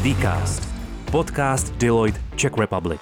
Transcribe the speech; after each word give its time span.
Dcast. 0.00 0.68
Podcast 1.10 1.74
Deloitte 1.74 2.20
Czech 2.36 2.52
Republic. 2.58 3.00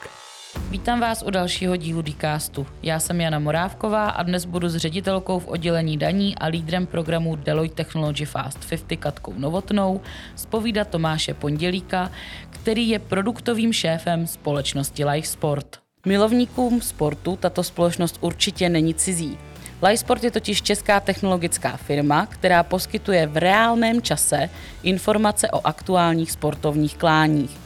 Vítám 0.71 1.01
vás 1.01 1.23
u 1.27 1.31
dalšího 1.31 1.77
dílu 1.77 2.03
Dcastu. 2.03 2.67
Já 2.83 3.01
jsem 3.01 3.21
Jana 3.21 3.39
Morávková 3.39 4.09
a 4.09 4.23
dnes 4.23 4.45
budu 4.45 4.69
s 4.69 4.77
ředitelkou 4.77 5.39
v 5.39 5.49
oddělení 5.49 5.97
daní 5.97 6.39
a 6.39 6.47
lídrem 6.47 6.87
programu 6.87 7.37
Deloitte 7.37 7.85
Technology 7.85 8.25
Fast 8.25 8.59
50 8.69 8.97
Katkou 8.99 9.35
Novotnou 9.37 10.01
spovídat 10.37 10.89
Tomáše 10.89 11.35
Pondělíka, 11.35 12.11
který 12.51 12.89
je 12.89 12.99
produktovým 12.99 13.73
šéfem 13.73 14.27
společnosti 14.27 15.05
Life 15.05 15.29
Sport. 15.29 15.79
Milovníkům 16.07 16.81
sportu 16.81 17.37
tato 17.37 17.63
společnost 17.63 18.19
určitě 18.21 18.69
není 18.69 18.95
cizí. 18.95 19.39
Lysport 19.83 20.25
je 20.25 20.31
totiž 20.31 20.63
česká 20.63 21.01
technologická 21.01 21.77
firma, 21.77 22.27
která 22.27 22.63
poskytuje 22.63 23.27
v 23.27 23.37
reálném 23.37 24.03
čase 24.03 24.51
informace 24.83 25.51
o 25.51 25.67
aktuálních 25.67 26.33
sportovních 26.33 26.97
kláních. 26.97 27.57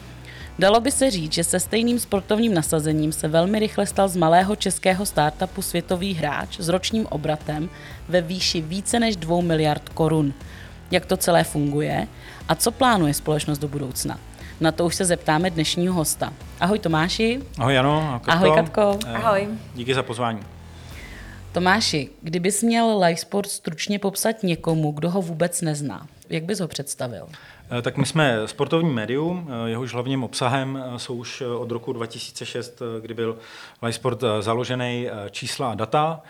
Dalo 0.59 0.79
by 0.81 0.91
se 0.91 1.11
říct, 1.11 1.33
že 1.33 1.43
se 1.43 1.59
stejným 1.59 1.99
sportovním 1.99 2.53
nasazením 2.53 3.11
se 3.11 3.27
velmi 3.27 3.59
rychle 3.59 3.85
stal 3.85 4.07
z 4.07 4.15
malého 4.15 4.55
českého 4.55 5.05
startupu 5.05 5.61
světový 5.61 6.13
hráč 6.13 6.59
s 6.59 6.69
ročním 6.69 7.05
obratem 7.05 7.69
ve 8.09 8.21
výši 8.21 8.61
více 8.61 8.99
než 8.99 9.15
2 9.15 9.41
miliard 9.41 9.89
korun. 9.89 10.33
Jak 10.91 11.05
to 11.05 11.17
celé 11.17 11.43
funguje 11.43 12.07
a 12.47 12.55
co 12.55 12.71
plánuje 12.71 13.13
společnost 13.13 13.59
do 13.59 13.67
budoucna? 13.67 14.19
Na 14.61 14.71
to 14.71 14.85
už 14.85 14.95
se 14.95 15.05
zeptáme 15.05 15.49
dnešního 15.49 15.93
hosta. 15.93 16.33
Ahoj 16.59 16.79
Tomáši. 16.79 17.41
Ahoj 17.59 17.73
Jano. 17.73 18.21
Katko. 18.23 18.31
Ahoj 18.31 18.51
Katko. 18.55 18.99
Ahoj. 19.13 19.47
Díky 19.75 19.93
za 19.93 20.03
pozvání. 20.03 20.39
Tomáši, 21.53 22.09
kdybys 22.21 22.63
měl 22.63 22.99
Live 23.03 23.17
Sport 23.17 23.49
stručně 23.49 23.99
popsat 23.99 24.43
někomu, 24.43 24.91
kdo 24.91 25.09
ho 25.09 25.21
vůbec 25.21 25.61
nezná, 25.61 26.07
jak 26.29 26.43
bys 26.43 26.59
ho 26.59 26.67
představil? 26.67 27.27
Eh, 27.77 27.81
tak 27.81 27.97
my 27.97 28.05
jsme 28.05 28.39
sportovní 28.45 28.93
médium, 28.93 29.49
eh, 29.49 29.69
jehož 29.69 29.93
hlavním 29.93 30.23
obsahem 30.23 30.83
eh, 30.95 30.99
jsou 30.99 31.15
už 31.15 31.41
od 31.41 31.71
roku 31.71 31.93
2006, 31.93 32.81
kdy 33.01 33.13
byl 33.13 33.37
Live 33.81 33.93
Sport 33.93 34.23
založený 34.39 35.07
čísla 35.31 35.71
a 35.71 35.75
data. 35.75 36.21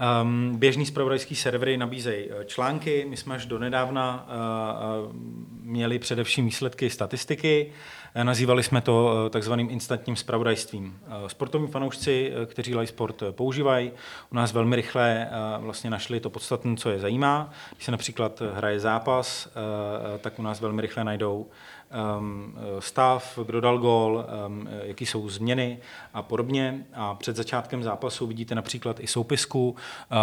Um, 0.00 0.56
běžný 0.56 0.86
spravodajský 0.86 1.36
servery 1.36 1.76
nabízejí 1.76 2.28
články, 2.46 3.06
my 3.08 3.16
jsme 3.16 3.34
až 3.34 3.46
do 3.46 3.58
nedávna 3.58 4.28
uh, 5.06 5.16
měli 5.62 5.98
především 5.98 6.44
výsledky 6.44 6.90
statistiky, 6.90 7.72
nazývali 8.22 8.62
jsme 8.62 8.80
to 8.80 9.28
takzvaným 9.30 9.70
instantním 9.70 10.16
spravodajstvím. 10.16 11.00
Sportovní 11.26 11.68
fanoušci, 11.68 12.32
kteří 12.46 12.74
Live 12.74 12.86
Sport 12.86 13.22
používají, 13.30 13.92
u 14.32 14.34
nás 14.34 14.52
velmi 14.52 14.76
rychle 14.76 15.28
vlastně 15.58 15.90
našli 15.90 16.20
to 16.20 16.30
podstatné, 16.30 16.76
co 16.76 16.90
je 16.90 16.98
zajímá. 16.98 17.50
Když 17.72 17.84
se 17.84 17.90
například 17.90 18.42
hraje 18.54 18.80
zápas, 18.80 19.48
tak 20.20 20.38
u 20.38 20.42
nás 20.42 20.60
velmi 20.60 20.82
rychle 20.82 21.04
najdou 21.04 21.46
um, 22.18 22.58
stav, 22.78 23.38
kdo 23.46 23.60
dal 23.60 23.78
gól, 23.78 24.26
um, 24.46 24.68
jaký 24.82 25.06
jsou 25.06 25.28
změny 25.28 25.78
a 26.14 26.22
podobně. 26.22 26.86
A 26.94 27.14
před 27.14 27.36
začátkem 27.36 27.82
zápasu 27.82 28.26
vidíte 28.26 28.54
například 28.54 29.00
i 29.00 29.06
soupisku 29.06 29.76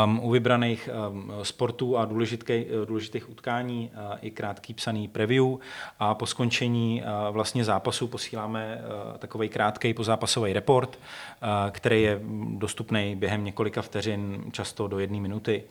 um, 0.05 0.19
u 0.23 0.29
vybraných 0.29 0.89
um, 1.09 1.31
sportů 1.43 1.97
a 1.97 2.05
důležitých, 2.05 2.67
důležitých 2.85 3.29
utkání, 3.29 3.91
uh, 3.93 4.17
i 4.21 4.31
krátký 4.31 4.73
psaný 4.73 5.07
preview. 5.07 5.45
A 5.99 6.15
po 6.15 6.25
skončení 6.25 7.01
uh, 7.01 7.33
vlastně 7.33 7.63
zápasu 7.63 8.07
posíláme 8.07 8.81
uh, 9.11 9.17
takový 9.17 9.49
krátký 9.49 9.93
pozápasový 9.93 10.53
report, 10.53 10.99
uh, 10.99 11.47
který 11.71 12.01
je 12.01 12.19
dostupný 12.57 13.15
během 13.15 13.43
několika 13.43 13.81
vteřin, 13.81 14.43
často 14.51 14.87
do 14.87 14.99
jedné 14.99 15.19
minuty. 15.19 15.63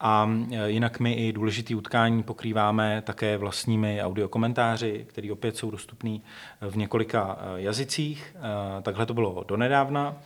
A 0.00 0.30
e, 0.50 0.70
jinak 0.70 1.00
my 1.00 1.12
i 1.12 1.32
důležitý 1.32 1.74
utkání 1.74 2.22
pokrýváme 2.22 3.02
také 3.02 3.36
vlastními 3.36 4.02
audiokomentáři, 4.02 5.06
které 5.08 5.32
opět 5.32 5.56
jsou 5.56 5.70
dostupné 5.70 6.18
v 6.60 6.76
několika 6.76 7.38
jazycích. 7.56 8.36
E, 8.78 8.82
takhle 8.82 9.06
to 9.06 9.14
bylo 9.14 9.44
donedávna. 9.48 10.16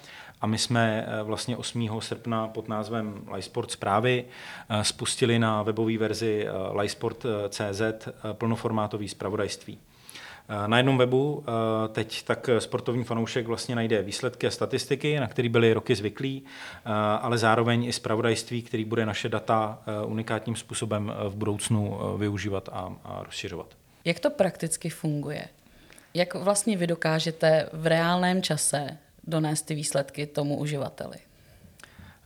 A 0.41 0.47
my 0.47 0.59
jsme 0.59 1.07
vlastně 1.23 1.57
8. 1.57 2.01
srpna 2.01 2.49
pod 2.49 2.69
názvem 2.69 3.25
Lysport 3.33 3.71
zprávy 3.71 4.25
spustili 4.83 5.39
na 5.39 5.63
webové 5.63 5.99
verzi 5.99 6.47
lysport.cz 6.73 8.09
plnoformátový 8.33 9.09
zpravodajství. 9.09 9.79
Na 10.67 10.77
jednom 10.77 10.99
webu 10.99 11.45
eh, 11.45 11.89
teď 11.89 12.25
tak 12.25 12.51
sportovní 12.59 13.05
fanoušek 13.05 13.47
vlastně 13.47 13.75
najde 13.75 14.03
výsledky 14.03 14.47
a 14.47 14.51
statistiky, 14.51 15.21
na 15.21 15.27
které 15.27 15.49
byly 15.49 15.73
roky 15.73 15.95
zvyklí, 15.95 16.43
eh, 16.45 16.91
ale 17.21 17.39
zároveň 17.39 17.85
i 17.85 17.93
zpravodajství, 17.93 18.63
který 18.63 18.85
bude 18.85 19.07
naše 19.07 19.29
data 19.29 19.79
eh, 19.87 20.07
unikátním 20.07 20.57
způsobem 20.57 21.13
v 21.29 21.37
budoucnu 21.37 21.99
využívat 22.19 22.69
a, 22.73 22.97
a 23.05 23.23
rozšiřovat. 23.23 23.67
Jak 24.05 24.21
to 24.21 24.31
prakticky 24.31 24.91
funguje? 24.91 25.49
Jak 26.15 26.35
vlastně 26.35 26.77
vy 26.77 26.87
dokážete 26.87 27.69
v 27.73 27.87
reálném 27.87 28.43
čase 28.43 28.99
donést 29.29 29.67
ty 29.67 29.75
výsledky 29.75 30.27
tomu 30.27 30.57
uživateli? 30.57 31.17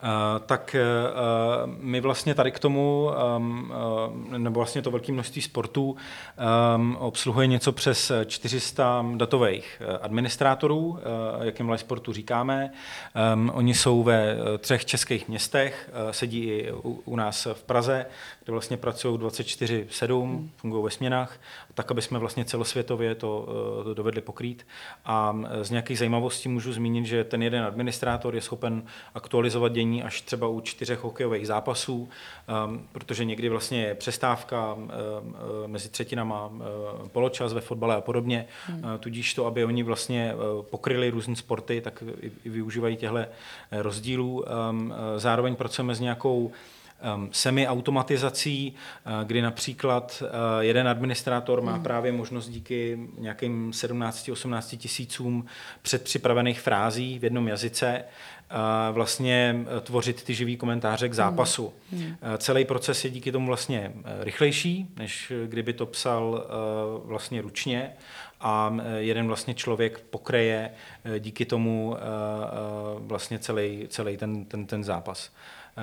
Uh, 0.02 0.46
tak 0.46 0.76
uh, 0.78 1.70
my 1.78 2.00
vlastně 2.00 2.34
tady 2.34 2.50
k 2.50 2.58
tomu, 2.58 3.10
um, 3.36 3.72
uh, 4.30 4.38
nebo 4.38 4.60
vlastně 4.60 4.82
to 4.82 4.90
velké 4.90 5.12
množství 5.12 5.42
sportů, 5.42 5.96
um, 6.76 6.96
obsluhuje 6.96 7.46
něco 7.46 7.72
přes 7.72 8.12
400 8.26 9.04
datových 9.16 9.82
administrátorů, 10.00 10.98
jak 11.42 11.58
jim 11.58 11.78
sportu 11.78 12.12
říkáme. 12.12 12.72
Um, 13.34 13.50
oni 13.54 13.74
jsou 13.74 14.02
ve 14.02 14.36
třech 14.58 14.84
českých 14.84 15.28
městech, 15.28 15.90
sedí 16.10 16.44
i 16.44 16.72
u, 16.72 17.02
u 17.04 17.16
nás 17.16 17.48
v 17.52 17.62
Praze, 17.62 18.06
kde 18.44 18.53
vlastně 18.53 18.76
pracují 18.76 19.19
24-7, 19.19 20.22
hmm. 20.22 20.50
fungují 20.56 20.84
ve 20.84 20.91
směnách, 20.91 21.41
tak, 21.75 21.91
aby 21.91 22.03
jsme 22.03 22.19
vlastně 22.19 22.44
celosvětově 22.44 23.14
to, 23.14 23.48
to 23.84 23.94
dovedli 23.94 24.20
pokrýt. 24.20 24.66
A 25.04 25.36
z 25.62 25.70
nějakých 25.70 25.98
zajímavostí 25.98 26.48
můžu 26.48 26.72
zmínit, 26.72 27.06
že 27.06 27.25
ten 27.25 27.42
jeden 27.42 27.64
administrátor 27.64 28.34
je 28.34 28.41
schopen 28.41 28.82
aktualizovat 29.14 29.72
dění 29.72 30.02
až 30.02 30.20
třeba 30.20 30.48
u 30.48 30.60
čtyřech 30.60 30.98
hokejových 30.98 31.47
zápasů, 31.47 32.08
um, 32.66 32.88
protože 32.92 33.25
někdy 33.25 33.48
vlastně 33.48 33.84
je 33.84 33.94
přestávka 33.94 34.75
um, 34.75 34.91
mezi 35.66 35.88
třetinama, 35.88 36.47
um, 36.47 36.62
poločas 37.08 37.52
ve 37.52 37.60
fotbale 37.60 37.97
a 37.97 38.00
podobně. 38.00 38.47
Hmm. 38.66 38.84
Uh, 38.84 38.91
tudíž 39.00 39.34
to, 39.34 39.47
aby 39.47 39.64
oni 39.64 39.82
vlastně 39.82 40.34
pokryli 40.70 41.10
různé 41.10 41.36
sporty, 41.36 41.81
tak 41.81 42.02
i, 42.20 42.31
i 42.44 42.48
využívají 42.48 42.97
těchto 42.97 43.19
rozdílů. 43.70 44.44
Um, 44.70 44.94
zároveň 45.16 45.56
pracujeme 45.56 45.94
s 45.94 46.00
nějakou 46.00 46.52
semi-automatizací, 47.30 48.74
uh, 49.06 49.12
kdy 49.24 49.42
například 49.42 50.22
uh, 50.22 50.28
jeden 50.60 50.88
administrátor 50.88 51.62
má 51.62 51.72
hmm. 51.72 51.82
právě 51.82 52.12
možnost 52.12 52.48
díky 52.48 52.98
nějakým 53.18 53.70
17-18 53.70 54.76
tisícům 54.76 55.46
předpřipravených 55.82 56.60
frází 56.60 57.18
v 57.18 57.24
jednom 57.24 57.48
jazyce 57.48 58.04
vlastně 58.92 59.56
eh, 59.76 59.80
tvořit 59.80 60.22
ty 60.22 60.34
živý 60.34 60.56
komentáře 60.56 61.08
k 61.08 61.14
zápasu. 61.14 61.72
Hmm. 61.92 62.02
Hmm. 62.02 62.16
Celý 62.38 62.64
proces 62.64 63.04
je 63.04 63.10
díky 63.10 63.32
tomu 63.32 63.46
vlastně 63.46 63.92
eh, 63.96 64.24
rychlejší, 64.24 64.88
než 64.96 65.32
kdyby 65.46 65.72
to 65.72 65.86
psal 65.86 66.46
vlastně 67.04 67.42
ručně 67.42 67.92
a 68.40 68.76
jeden 68.98 69.26
vlastně 69.26 69.54
člověk 69.54 69.98
pokreje 69.98 70.70
díky 71.19 71.44
tomu 71.44 71.96
vlastně 72.98 73.38
celý, 73.38 73.86
celý 73.88 74.16
ten, 74.16 74.44
ten, 74.44 74.66
ten 74.66 74.84
zápas. 74.84 75.30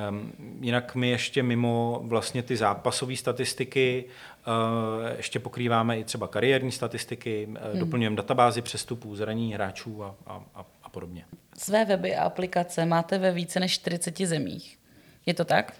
Um, 0.09 0.33
jinak 0.61 0.95
my 0.95 1.09
ještě 1.09 1.43
mimo 1.43 2.01
vlastně 2.03 2.43
ty 2.43 2.57
zápasové 2.57 3.15
statistiky 3.15 4.05
uh, 4.47 5.17
ještě 5.17 5.39
pokrýváme 5.39 5.99
i 5.99 6.03
třeba 6.03 6.27
kariérní 6.27 6.71
statistiky, 6.71 7.45
hmm. 7.45 7.79
doplňujeme 7.79 8.15
databázy 8.15 8.61
přestupů, 8.61 9.15
zraní 9.15 9.53
hráčů 9.53 10.03
a, 10.03 10.15
a, 10.27 10.65
a 10.83 10.89
podobně. 10.89 11.25
Své 11.57 11.85
weby 11.85 12.15
a 12.15 12.23
aplikace 12.23 12.85
máte 12.85 13.17
ve 13.17 13.31
více 13.31 13.59
než 13.59 13.73
40 13.73 14.17
zemích. 14.17 14.79
Je 15.25 15.33
to 15.33 15.45
tak? 15.45 15.73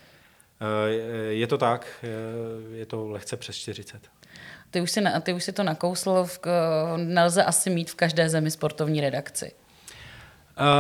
Eh, 0.62 1.34
je 1.34 1.48
to 1.48 1.58
tak, 1.58 2.06
je 2.74 2.86
to 2.86 3.08
lehce 3.08 3.38
přes 3.38 3.56
40. 3.56 4.02
Ty 4.72 4.82
už 4.82 4.92
si, 4.92 5.02
ty 5.22 5.34
už 5.34 5.44
si 5.44 5.52
to 5.52 5.64
nakousl, 5.64 6.26
v, 6.26 6.40
nelze 6.98 7.44
asi 7.44 7.70
mít 7.70 7.90
v 7.90 7.96
každé 7.96 8.30
zemi 8.30 8.52
sportovní 8.52 9.02
redakci. 9.02 9.52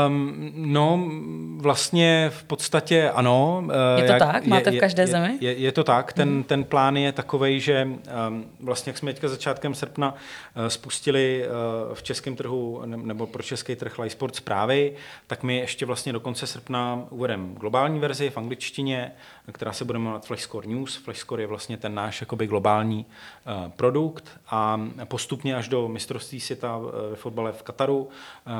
Um, 0.08 0.52
no, 0.56 1.10
vlastně 1.58 2.30
v 2.34 2.44
podstatě 2.44 3.10
ano. 3.10 3.64
Je 3.98 4.04
to 4.04 4.12
jak, 4.12 4.20
tak? 4.20 4.46
Máte 4.46 4.70
je, 4.70 4.78
v 4.78 4.80
každé 4.80 5.04
je, 5.04 5.08
zemi? 5.08 5.38
Je, 5.42 5.54
je 5.54 5.72
to 5.72 5.84
tak. 5.84 6.14
Ten, 6.14 6.30
hmm. 6.30 6.44
ten 6.44 6.64
plán 6.64 6.98
je 6.98 7.12
takový, 7.12 7.60
že 7.60 7.88
um, 8.28 8.46
vlastně, 8.60 8.90
jak 8.90 8.98
jsme 8.98 9.14
teďka 9.14 9.28
začátkem 9.28 9.74
srpna 9.74 10.14
uh, 10.14 10.68
spustili 10.68 11.46
uh, 11.46 11.96
v 11.96 12.04
českém 12.04 12.36
trhu 12.36 12.82
ne, 12.86 12.98
nebo 12.98 13.28
pro 13.28 13.44
český 13.44 13.76
trh 13.76 14.00
Sport 14.08 14.36
zprávy, 14.36 14.94
tak 15.28 15.44
my 15.44 15.58
ještě 15.58 15.86
vlastně 15.86 16.14
do 16.14 16.20
konce 16.20 16.48
srpna 16.48 17.04
uvedeme 17.10 17.48
globální 17.60 18.00
verzi 18.00 18.30
v 18.30 18.38
angličtině, 18.38 19.12
která 19.52 19.74
se 19.74 19.86
bude 19.86 20.00
jmenovat 20.00 20.26
Flashscore 20.26 20.68
News. 20.68 20.96
Flashscore 20.96 21.44
je 21.44 21.48
vlastně 21.48 21.78
ten 21.78 21.96
náš 21.96 22.22
jakoby 22.22 22.48
globální 22.48 23.06
uh, 23.06 23.72
produkt 23.72 24.30
a 24.50 24.82
postupně 25.06 25.56
až 25.56 25.68
do 25.68 25.88
mistrovství 25.88 26.40
světa 26.40 26.80
ve 27.10 27.16
fotbale 27.16 27.52
v 27.52 27.64
Kataru 27.64 27.98
uh, 28.00 28.10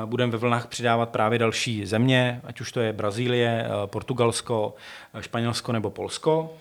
budeme 0.04 0.32
ve 0.32 0.38
vlnách 0.38 0.66
přidávat 0.66 1.09
právě 1.10 1.38
další 1.38 1.86
země, 1.86 2.40
ať 2.44 2.60
už 2.60 2.72
to 2.72 2.80
je 2.80 2.92
Brazílie, 2.92 3.66
eh, 3.66 3.86
Portugalsko, 3.86 4.74
eh, 5.14 5.22
Španělsko 5.22 5.72
nebo 5.72 5.90
Polsko. 5.90 6.54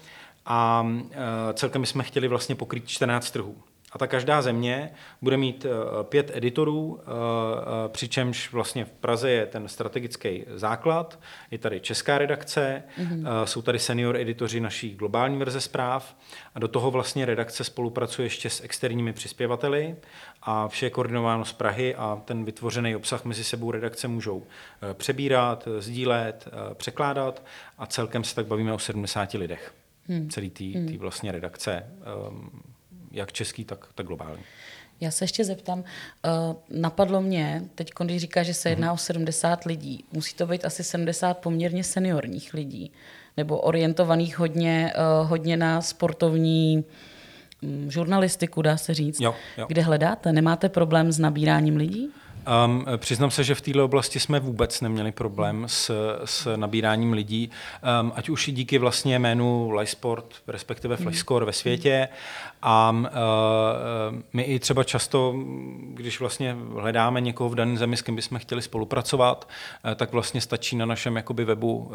A 0.46 0.88
eh, 1.12 1.18
celkem 1.54 1.86
jsme 1.86 2.04
chtěli 2.04 2.28
vlastně 2.28 2.56
pokrýt 2.56 2.88
14 2.88 3.32
trhů. 3.32 3.56
A 3.92 3.98
ta 3.98 4.08
každá 4.08 4.42
země 4.42 4.92
bude 5.22 5.38
mít 5.38 5.66
eh, 5.66 6.04
pět 6.04 6.32
editorů, 6.34 7.00
eh, 7.02 7.06
eh, 7.06 7.90
přičemž 7.90 8.52
vlastně 8.52 8.86
v 8.86 8.92
Praze 8.92 9.30
je 9.30 9.46
ten 9.46 9.68
strategický 9.68 10.46
základ, 10.56 11.20
je 11.52 11.58
tady 11.58 11.80
česká 11.80 12.18
redakce, 12.18 12.84
mm-hmm. 12.98 13.44
jsou 13.44 13.62
tady 13.62 13.80
senior 13.80 14.18
editoři 14.18 14.60
naší 14.60 14.96
globální 14.96 15.38
verze 15.38 15.62
zpráv 15.62 16.16
a 16.56 16.60
do 16.60 16.68
toho 16.68 16.92
vlastně 16.92 17.26
redakce 17.26 17.64
spolupracuje 17.64 18.26
ještě 18.26 18.50
s 18.50 18.64
externími 18.64 19.14
přispěvateli 19.14 19.96
a 20.42 20.68
vše 20.68 20.86
je 20.86 20.90
koordinováno 20.90 21.46
z 21.46 21.54
Prahy 21.54 21.96
a 21.96 22.22
ten 22.26 22.46
vytvořený 22.46 22.96
obsah 22.96 23.26
mezi 23.26 23.44
sebou 23.44 23.72
redakce 23.72 24.08
můžou 24.08 24.44
přebírat, 24.94 25.68
sdílet, 25.80 26.48
překládat 26.74 27.44
a 27.78 27.86
celkem 27.86 28.24
se 28.24 28.36
tak 28.36 28.46
bavíme 28.46 28.74
o 28.74 28.80
70 28.80 29.34
lidech. 29.34 29.74
Hmm. 30.08 30.30
Celý 30.30 30.50
tý, 30.50 30.86
tý 30.88 30.98
vlastně 30.98 31.32
redakce 31.32 31.84
um, 32.28 32.52
jak 33.12 33.32
český, 33.32 33.66
tak, 33.66 33.86
tak 33.96 34.06
globální. 34.06 34.44
Já 35.02 35.12
se 35.12 35.24
ještě 35.24 35.46
zeptám, 35.46 35.80
uh, 35.80 36.56
napadlo 36.70 37.22
mě, 37.22 37.64
teď 37.76 37.92
když 38.04 38.22
říká, 38.22 38.44
že 38.44 38.54
se 38.54 38.70
jedná 38.70 38.88
mm. 38.88 38.94
o 38.94 38.98
70 38.98 39.66
lidí, 39.66 40.04
musí 40.12 40.36
to 40.36 40.48
být 40.48 40.66
asi 40.66 40.84
70 40.84 41.38
poměrně 41.38 41.84
seniorních 41.84 42.54
lidí, 42.54 42.92
nebo 43.38 43.58
orientovaných 43.58 44.40
hodně, 44.40 44.94
uh, 44.96 45.30
hodně 45.30 45.58
na 45.58 45.82
sportovní 45.82 46.84
um, 47.62 47.92
žurnalistiku, 47.92 48.62
dá 48.62 48.78
se 48.78 48.94
říct. 48.94 49.20
Jo, 49.20 49.36
jo. 49.58 49.66
Kde 49.68 49.82
hledáte? 49.82 50.34
Nemáte 50.34 50.70
problém 50.70 51.12
s 51.12 51.20
nabíráním 51.20 51.78
lidí? 51.78 52.10
Um, 52.66 52.86
přiznám 52.98 53.32
se, 53.32 53.44
že 53.44 53.56
v 53.56 53.62
této 53.62 53.86
oblasti 53.86 54.20
jsme 54.20 54.40
vůbec 54.40 54.82
neměli 54.82 55.12
problém 55.12 55.64
s, 55.68 55.92
s 56.26 56.56
nabíráním 56.56 57.14
lidí, 57.14 57.50
um, 58.02 58.12
ať 58.16 58.30
už 58.30 58.48
i 58.48 58.52
díky 58.52 58.78
vlastně 58.78 59.20
jménu 59.20 59.72
Lysport, 59.72 60.36
respektive 60.48 60.96
mhm. 60.96 61.04
Flyscore 61.04 61.46
ve 61.46 61.54
světě. 61.54 62.08
A 62.62 62.92
uh, 62.92 63.06
my 64.34 64.44
i 64.44 64.60
třeba 64.60 64.84
často, 64.84 65.36
když 65.94 66.20
vlastně 66.20 66.58
hledáme 66.74 67.22
někoho 67.22 67.50
v 67.50 67.56
daném 67.56 67.78
zemi, 67.78 67.98
s 67.98 68.02
kým 68.02 68.16
bychom 68.16 68.40
chtěli 68.40 68.62
spolupracovat, 68.62 69.50
uh, 69.86 69.92
tak 69.96 70.12
vlastně 70.12 70.42
stačí 70.42 70.76
na 70.76 70.86
našem 70.86 71.16
jakoby 71.16 71.46
webu 71.46 71.92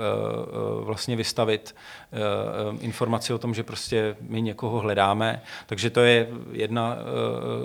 vlastně 0.81 1.17
vystavit 1.17 1.75
informaci 2.81 3.33
o 3.33 3.39
tom, 3.39 3.55
že 3.55 3.63
prostě 3.63 4.17
my 4.21 4.43
někoho 4.43 4.81
hledáme. 4.81 5.43
Takže 5.67 5.91
to 5.91 6.01
je 6.01 6.29
jedna 6.53 6.97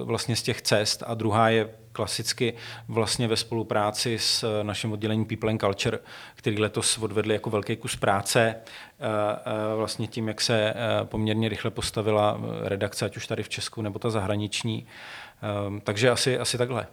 vlastně 0.03 0.35
z 0.35 0.41
těch 0.41 0.61
cest 0.61 1.03
a 1.07 1.13
druhá 1.13 1.49
je 1.49 1.69
klasicky 1.91 2.53
vlastně 2.87 3.27
ve 3.27 3.37
spolupráci 3.37 4.19
s 4.19 4.63
naším 4.63 4.91
oddělením 4.91 5.25
People 5.25 5.51
and 5.51 5.61
Culture, 5.61 5.99
který 6.35 6.59
letos 6.59 6.97
odvedli 6.97 7.33
jako 7.33 7.49
velký 7.49 7.75
kus 7.75 7.95
práce 7.95 8.55
vlastně 9.75 10.07
tím, 10.07 10.27
jak 10.27 10.41
se 10.41 10.73
eh, 10.75 10.75
poměrně 11.03 11.49
rychle 11.49 11.71
postavila 11.71 12.41
redakce, 12.63 13.05
ať 13.05 13.17
už 13.17 13.27
tady 13.27 13.43
v 13.43 13.49
Česku 13.49 13.81
nebo 13.81 13.99
ta 13.99 14.09
zahraniční. 14.09 14.87
Takže 15.83 16.09
asi, 16.09 16.39
asi 16.39 16.57
takhle. 16.57 16.87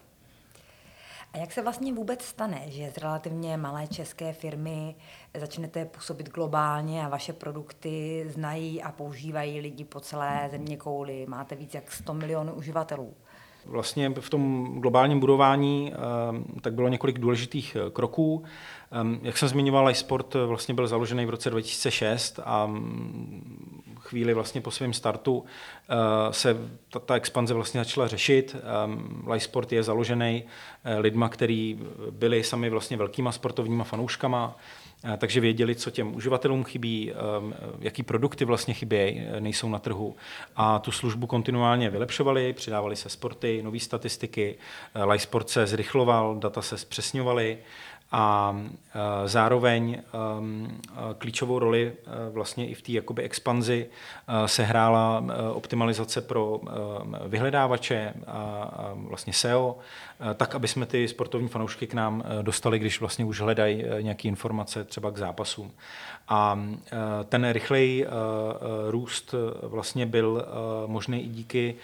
A 1.37 1.38
jak 1.38 1.53
se 1.53 1.62
vlastně 1.62 1.93
vůbec 1.93 2.23
stane, 2.23 2.62
že 2.67 2.91
z 2.91 2.99
relativně 2.99 3.56
malé 3.56 3.87
české 3.87 4.32
firmy 4.32 4.94
začnete 5.35 5.85
působit 5.85 6.31
globálně 6.31 7.05
a 7.05 7.08
vaše 7.08 7.32
produkty 7.32 8.25
znají 8.29 8.82
a 8.82 8.93
používají 8.93 9.61
lidi 9.61 9.85
po 9.85 10.00
celé 10.00 10.49
země 10.50 10.76
kouli? 10.76 11.26
Máte 11.29 11.55
víc 11.55 11.75
jak 11.75 11.93
100 11.93 12.14
milionů 12.14 12.52
uživatelů. 12.52 13.14
Vlastně 13.69 14.13
v 14.21 14.31
tom 14.31 14.75
globálním 14.81 15.21
budování 15.21 15.93
eh, 15.93 16.61
tak 16.61 16.75
bylo 16.75 16.89
několik 16.89 17.19
důležitých 17.19 17.77
eh, 17.77 17.91
kroků. 17.91 18.45
Ehm, 18.93 19.21
jak 19.23 19.39
jsem 19.39 19.49
zmiňoval, 19.49 19.91
iSport 19.91 20.37
eh, 20.37 20.47
vlastně 20.47 20.75
byl 20.75 20.87
založený 20.87 21.27
v 21.27 21.31
roce 21.31 21.51
2006 21.51 22.41
a 22.45 22.67
mm, 22.67 23.83
chvíli 24.01 24.35
vlastně 24.35 24.61
po 24.61 24.71
svém 24.71 24.93
startu 24.93 25.45
se 26.31 26.57
ta, 26.91 26.99
ta 26.99 27.15
expanze 27.15 27.55
vlastně 27.55 27.81
začala 27.81 28.09
řešit. 28.09 28.57
Sport 29.39 29.73
je 29.73 29.83
založený 29.83 30.45
lidma, 30.99 31.29
kteří 31.29 31.79
byli 32.11 32.45
sami 32.45 32.71
vlastně 32.71 32.97
velkýma 32.97 33.33
sportovníma 33.33 33.85
fanouškama, 33.85 34.57
takže 35.17 35.41
věděli, 35.41 35.75
co 35.75 35.91
těm 35.91 36.17
uživatelům 36.17 36.64
chybí, 36.64 37.12
ehm, 37.12 37.55
jaký 37.79 38.03
produkty 38.03 38.44
vlastně 38.44 38.75
chybí, 38.75 38.97
e, 38.97 39.41
nejsou 39.41 39.69
na 39.69 39.79
trhu. 39.79 40.17
A 40.56 40.79
tu 40.79 40.93
službu 40.93 41.26
kontinuálně 41.26 41.91
vylepšovali, 41.91 42.53
přidávali 42.53 42.97
se 42.97 43.08
sporty, 43.08 43.62
nové 43.62 43.81
statistiky, 43.81 44.58
e, 44.94 45.05
Lysport 45.05 45.50
se 45.50 45.67
zrychloval, 45.67 46.37
data 46.37 46.62
se 46.62 46.79
zpřesňovaly 46.79 47.58
a 48.12 48.56
e, 48.64 49.29
zároveň 49.29 50.03
klíčovou 51.19 51.58
roli 51.58 51.93
vlastně 52.31 52.69
i 52.69 52.75
v 52.75 52.82
té 52.82 52.93
jakoby 52.93 53.23
expanzi 53.23 53.87
se 54.47 54.62
hrála 54.62 55.25
optimalizace 55.53 56.20
pro 56.20 56.61
vyhledávače 57.26 58.14
a 58.26 58.93
vlastně 58.94 59.32
SEO, 59.32 59.79
tak, 60.35 60.55
aby 60.55 60.69
jsme 60.69 60.87
ty 60.87 61.08
sportovní 61.08 61.49
fanoušky 61.49 61.87
k 61.87 61.94
nám 61.94 62.25
dostali, 62.43 62.79
když 62.79 63.00
vlastně 63.00 63.25
už 63.25 63.41
hledají 63.41 63.85
nějaké 64.00 64.29
informace 64.29 64.85
třeba 64.85 65.11
k 65.11 65.17
zápasům. 65.17 65.73
A 66.29 66.59
ten 67.29 67.50
rychlej 67.50 68.06
růst 68.91 69.35
vlastně 69.62 70.06
byl 70.06 70.47
možný 70.87 71.25
i 71.25 71.29
díky 71.29 71.75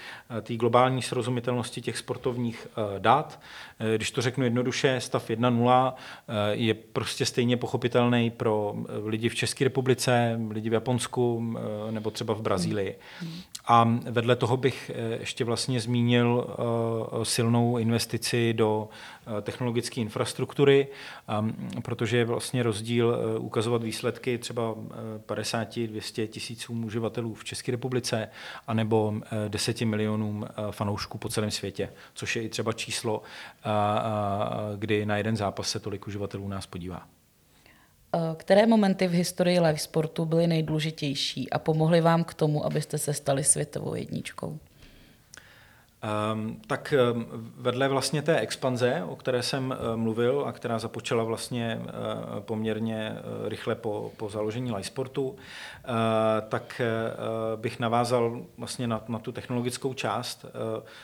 té 0.42 0.56
globální 0.56 1.02
srozumitelnosti 1.02 1.80
těch 1.80 1.98
sportovních 1.98 2.66
dat. 2.98 3.40
Když 3.96 4.10
to 4.10 4.22
řeknu 4.22 4.44
jednoduše, 4.44 5.00
stav 5.00 5.30
1.0 5.30 5.92
je 6.50 6.74
prostě 6.74 7.26
stejně 7.26 7.56
pochopitelný 7.56 8.30
pro 8.30 8.74
lidi 9.04 9.28
v 9.28 9.34
České 9.34 9.64
republice, 9.64 10.40
lidi 10.50 10.70
v 10.70 10.72
Japonsku 10.72 11.54
nebo 11.90 12.10
třeba 12.10 12.34
v 12.34 12.42
Brazílii. 12.42 12.98
A 13.66 13.98
vedle 14.10 14.36
toho 14.36 14.56
bych 14.56 14.90
ještě 15.20 15.44
vlastně 15.44 15.80
zmínil 15.80 16.46
silnou 17.22 17.78
investici 17.78 18.52
do 18.52 18.88
technologické 19.42 20.00
infrastruktury, 20.00 20.88
protože 21.82 22.16
je 22.16 22.24
vlastně 22.24 22.62
rozdíl 22.62 23.18
ukazovat 23.38 23.82
výsledky 23.82 24.38
třeba 24.38 24.74
50-200 25.26 26.26
tisícům 26.26 26.84
uživatelů 26.84 27.34
v 27.34 27.44
České 27.44 27.72
republice 27.72 28.28
anebo 28.66 29.14
10 29.48 29.80
milionům 29.80 30.46
fanoušků 30.70 31.18
po 31.18 31.28
celém 31.28 31.50
světě, 31.50 31.92
což 32.14 32.36
je 32.36 32.42
i 32.42 32.48
třeba 32.48 32.72
číslo 32.72 33.22
kdy 34.76 35.06
na 35.06 35.16
jeden 35.16 35.36
zápas 35.36 35.70
se 35.70 35.80
tolik 35.80 36.06
uživatelů 36.06 36.48
nás 36.48 36.66
podívá. 36.66 37.02
Které 38.36 38.66
momenty 38.66 39.08
v 39.08 39.10
historii 39.10 39.60
live 39.60 39.78
sportu 39.78 40.24
byly 40.24 40.46
nejdůležitější 40.46 41.50
a 41.50 41.58
pomohly 41.58 42.00
vám 42.00 42.24
k 42.24 42.34
tomu, 42.34 42.66
abyste 42.66 42.98
se 42.98 43.14
stali 43.14 43.44
světovou 43.44 43.94
jedničkou? 43.94 44.58
Um, 46.32 46.60
tak 46.66 46.94
um, 47.12 47.26
vedle 47.56 47.88
vlastně 47.88 48.22
té 48.22 48.38
expanze, 48.38 49.02
o 49.08 49.16
které 49.16 49.42
jsem 49.42 49.70
uh, 49.70 49.96
mluvil 49.96 50.44
a 50.46 50.52
která 50.52 50.78
započala 50.78 51.24
vlastně 51.24 51.80
uh, 51.82 52.40
poměrně 52.40 53.12
uh, 53.12 53.48
rychle 53.48 53.74
po, 53.74 54.12
po 54.16 54.28
založení 54.28 54.72
Lysportu, 54.72 55.36
tak 56.48 56.80
bych 57.56 57.80
navázal 57.80 58.42
vlastně 58.58 58.86
na, 58.86 59.04
na 59.08 59.18
tu 59.18 59.32
technologickou 59.32 59.94
část. 59.94 60.46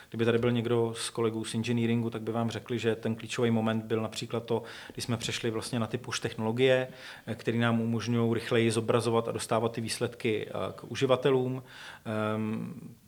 Kdyby 0.09 0.25
tady 0.25 0.39
byl 0.39 0.53
někdo 0.53 0.95
z 0.97 1.11
kolegů 1.11 1.45
z 1.45 1.55
engineeringu, 1.55 2.11
tak 2.11 2.23
by 2.23 2.33
vám 2.33 2.51
řekli, 2.51 2.79
že 2.79 2.97
ten 2.97 3.15
klíčový 3.15 3.51
moment 3.51 3.85
byl 3.85 4.03
například 4.03 4.45
to, 4.45 4.63
kdy 4.93 5.03
jsme 5.03 5.17
přešli 5.17 5.51
vlastně 5.51 5.79
na 5.79 5.87
ty 5.87 5.99
push 5.99 6.21
technologie, 6.21 6.89
které 7.35 7.59
nám 7.59 7.81
umožňují 7.81 8.35
rychleji 8.35 8.71
zobrazovat 8.71 9.29
a 9.29 9.33
dostávat 9.33 9.73
ty 9.73 9.81
výsledky 9.81 10.49
k 10.75 10.85
uživatelům. 10.89 11.63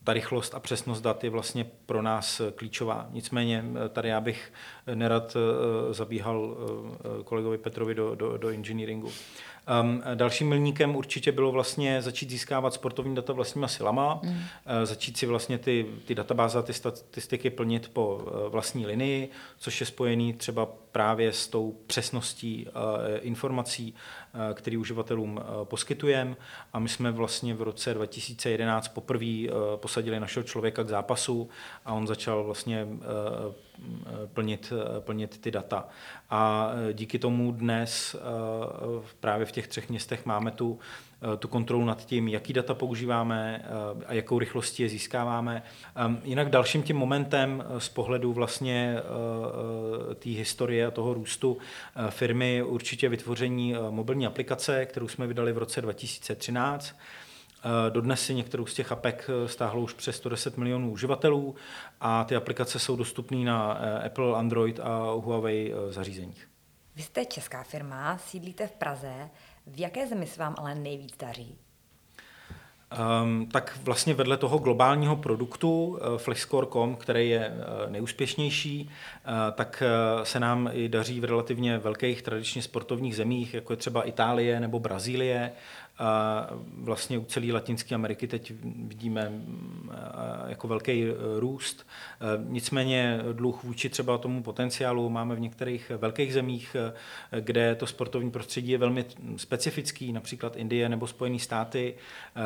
Ta 0.05 0.13
rychlost 0.13 0.55
a 0.55 0.61
přesnost 0.61 1.01
dat 1.01 1.25
je 1.25 1.31
vlastně 1.31 1.65
pro 1.87 2.03
nás 2.03 2.41
klíčová. 2.55 3.09
Nicméně 3.11 3.65
eh, 3.85 3.89
tady 3.89 4.09
já 4.09 4.21
bych 4.21 4.53
nerad 4.95 5.37
eh, 5.37 5.95
zabíhal 5.95 6.57
eh, 7.21 7.23
kolegovi 7.25 7.59
Petrovi 7.59 7.95
do, 7.95 8.15
do, 8.15 8.37
do 8.37 8.49
engineeringu. 8.49 9.11
Um, 9.83 10.03
dalším 10.15 10.49
milníkem 10.49 10.97
určitě 10.97 11.33
bylo 11.33 11.53
vlastně 11.53 12.03
začít 12.03 12.31
získávat 12.31 12.75
sportovní 12.75 13.15
data 13.15 13.33
vlastníma 13.33 13.69
silama, 13.69 14.21
mm. 14.23 14.31
uh, 14.31 14.37
začít 14.85 15.17
si 15.17 15.27
vlastně 15.27 15.59
ty, 15.59 15.87
ty 16.05 16.15
databáze 16.15 16.59
a 16.59 16.63
ty 16.63 16.73
statistiky 16.73 17.51
plnit 17.51 17.89
po 17.93 18.15
uh, 18.17 18.49
vlastní 18.49 18.87
linii, 18.87 19.31
což 19.59 19.81
je 19.81 19.87
spojený 19.87 20.33
třeba 20.33 20.69
právě 20.93 21.33
s 21.33 21.49
tou 21.49 21.77
přesností 21.87 22.67
uh, 22.67 22.73
informací, 23.21 23.95
uh, 24.35 24.55
který 24.55 24.77
uživatelům 24.77 25.37
uh, 25.37 25.65
poskytujeme. 25.65 26.37
A 26.73 26.79
my 26.79 26.89
jsme 26.89 27.11
vlastně 27.11 27.55
v 27.55 27.63
roce 27.63 27.95
2011 27.95 28.89
poprvé 28.89 29.27
uh, 29.27 29.57
posadili 29.77 30.21
našeho 30.21 30.45
člověka 30.45 30.83
k 30.83 30.89
zápasu 30.89 31.49
a 31.85 31.93
on 31.93 32.07
začal 32.07 32.45
vlastně 32.45 32.85
uh, 32.85 33.01
plnit, 34.35 34.73
plnit 35.01 35.41
ty 35.41 35.51
data. 35.51 35.89
A 36.31 36.71
díky 36.93 37.19
tomu 37.19 37.53
dnes 37.53 38.17
právě 39.21 39.47
v 39.47 39.53
těch 39.53 39.69
třech 39.69 39.89
městech 39.89 40.27
máme 40.27 40.51
tu, 40.51 40.79
tu 41.39 41.49
kontrolu 41.49 41.85
nad 41.85 42.05
tím, 42.05 42.29
jaký 42.29 42.53
data 42.53 42.75
používáme 42.75 43.65
a 44.07 44.15
jakou 44.15 44.39
rychlostí 44.39 44.83
je 44.83 44.89
získáváme. 44.89 45.63
Jinak 46.25 46.51
dalším 46.51 46.83
tím 46.83 46.97
momentem 46.97 47.65
z 47.79 47.89
pohledu 47.89 48.33
vlastně 48.33 48.97
té 50.15 50.31
historie 50.31 50.87
a 50.87 50.91
toho 50.91 51.15
růstu 51.15 51.59
firmy 52.11 52.63
určitě 52.63 53.09
vytvoření 53.09 53.75
mobilní 53.91 54.27
aplikace, 54.27 54.87
kterou 54.87 55.09
jsme 55.09 55.27
vydali 55.27 55.53
v 55.53 55.59
roce 55.59 55.81
2013 55.81 56.97
Dodnes 57.91 58.23
si 58.23 58.35
některou 58.35 58.67
z 58.67 58.75
těch 58.75 58.93
apek 58.93 59.31
stáhlo 59.47 59.81
už 59.81 59.93
přes 59.93 60.17
110 60.17 60.57
milionů 60.57 60.91
uživatelů 60.91 61.55
a 62.01 62.25
ty 62.25 62.37
aplikace 62.37 62.79
jsou 62.79 62.97
dostupné 62.97 63.37
na 63.39 63.73
Apple, 64.07 64.39
Android 64.39 64.81
a 64.81 64.99
Huawei 65.11 65.75
zařízeních. 65.91 66.49
Vy 66.97 67.03
jste 67.03 67.25
česká 67.25 67.63
firma, 67.63 68.19
sídlíte 68.19 68.67
v 68.67 68.73
Praze. 68.73 69.31
V 69.67 69.81
jaké 69.81 70.07
zemi 70.07 70.27
se 70.27 70.41
vám 70.41 70.55
ale 70.59 70.75
nejvíc 70.75 71.17
daří? 71.17 71.59
Um, 73.23 73.47
tak 73.47 73.79
vlastně 73.83 74.15
vedle 74.15 74.37
toho 74.37 74.59
globálního 74.59 75.17
produktu 75.17 75.87
uh, 75.87 76.19
Flexcore.com, 76.19 76.97
který 76.97 77.31
je 77.31 77.49
uh, 77.49 77.93
nejúspěšnější, 77.93 78.91
uh, 78.91 79.33
tak 79.55 79.83
uh, 80.17 80.25
se 80.25 80.41
nám 80.41 80.71
i 80.73 80.89
daří 80.89 81.21
v 81.21 81.25
relativně 81.25 81.79
velkých 81.79 82.23
tradičně 82.23 82.63
sportovních 82.63 83.17
zemích, 83.17 83.55
jako 83.55 83.73
je 83.73 83.77
třeba 83.77 84.03
Itálie 84.03 84.61
nebo 84.61 84.81
Brazílie. 84.81 85.53
A 86.01 86.49
vlastně 86.79 87.19
u 87.19 87.25
celé 87.25 87.53
Latinské 87.53 87.95
Ameriky 87.95 88.27
teď 88.27 88.53
vidíme 88.65 89.29
mm, 89.29 89.91
jako 90.47 90.69
velký 90.69 91.05
e, 91.05 91.15
růst. 91.41 91.87
E, 92.21 92.45
nicméně 92.49 93.21
dluh 93.33 93.65
vůči 93.65 93.89
třeba 93.89 94.19
tomu 94.19 94.43
potenciálu 94.43 95.11
máme 95.11 95.35
v 95.35 95.41
některých 95.41 95.93
velkých 95.99 96.33
zemích, 96.33 96.77
e, 96.77 96.93
kde 97.41 97.75
to 97.75 97.87
sportovní 97.87 98.31
prostředí 98.31 98.73
je 98.73 98.79
velmi 98.79 99.05
specifický, 99.37 100.13
například 100.13 100.57
Indie 100.57 100.89
nebo 100.89 101.07
Spojené 101.07 101.39
státy, 101.39 101.95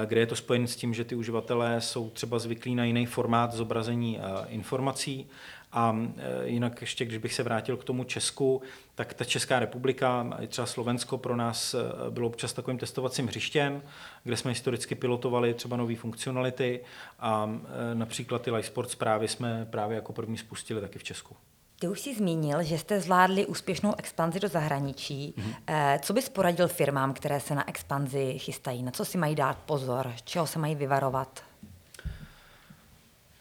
kde 0.04 0.20
je 0.20 0.26
to 0.26 0.36
spojen 0.36 0.66
s 0.66 0.76
tím, 0.76 0.94
že 0.94 1.04
ty 1.04 1.14
uživatelé 1.14 1.80
jsou 1.80 2.10
třeba 2.10 2.38
zvyklí 2.38 2.74
na 2.74 2.84
jiný 2.84 3.06
formát 3.06 3.52
zobrazení 3.52 4.18
informací 4.48 5.26
a 5.74 5.96
e, 6.16 6.48
jinak 6.48 6.80
ještě, 6.80 7.04
když 7.04 7.18
bych 7.18 7.34
se 7.34 7.42
vrátil 7.42 7.76
k 7.76 7.84
tomu 7.84 8.04
Česku, 8.04 8.62
tak 8.94 9.14
ta 9.14 9.24
Česká 9.24 9.58
republika, 9.58 10.26
třeba 10.48 10.66
Slovensko 10.66 11.18
pro 11.18 11.36
nás 11.36 11.74
e, 11.74 11.78
bylo 12.10 12.28
občas 12.28 12.52
takovým 12.52 12.78
testovacím 12.78 13.26
hřištěm, 13.26 13.82
kde 14.24 14.36
jsme 14.36 14.50
historicky 14.50 14.94
pilotovali 14.94 15.54
třeba 15.54 15.76
nové 15.76 15.96
funkcionality 15.96 16.80
a 17.18 17.50
e, 17.90 17.94
například 17.94 18.42
ty 18.42 18.50
Live 18.50 18.62
Sports 18.62 18.92
zprávy 18.92 19.28
jsme 19.28 19.66
právě 19.70 19.94
jako 19.94 20.12
první 20.12 20.38
spustili 20.38 20.80
taky 20.80 20.98
v 20.98 21.04
Česku. 21.04 21.36
Ty 21.80 21.88
už 21.88 22.00
jsi 22.00 22.14
zmínil, 22.14 22.62
že 22.62 22.78
jste 22.78 23.00
zvládli 23.00 23.46
úspěšnou 23.46 23.94
expanzi 23.98 24.40
do 24.40 24.48
zahraničí. 24.48 25.34
Mm-hmm. 25.36 25.98
Co 26.00 26.12
bys 26.12 26.28
poradil 26.28 26.68
firmám, 26.68 27.12
které 27.12 27.40
se 27.40 27.54
na 27.54 27.68
expanzi 27.68 28.38
chystají? 28.38 28.82
Na 28.82 28.90
co 28.90 29.04
si 29.04 29.18
mají 29.18 29.34
dát 29.34 29.58
pozor? 29.58 30.12
Čeho 30.24 30.46
se 30.46 30.58
mají 30.58 30.74
vyvarovat? 30.74 31.42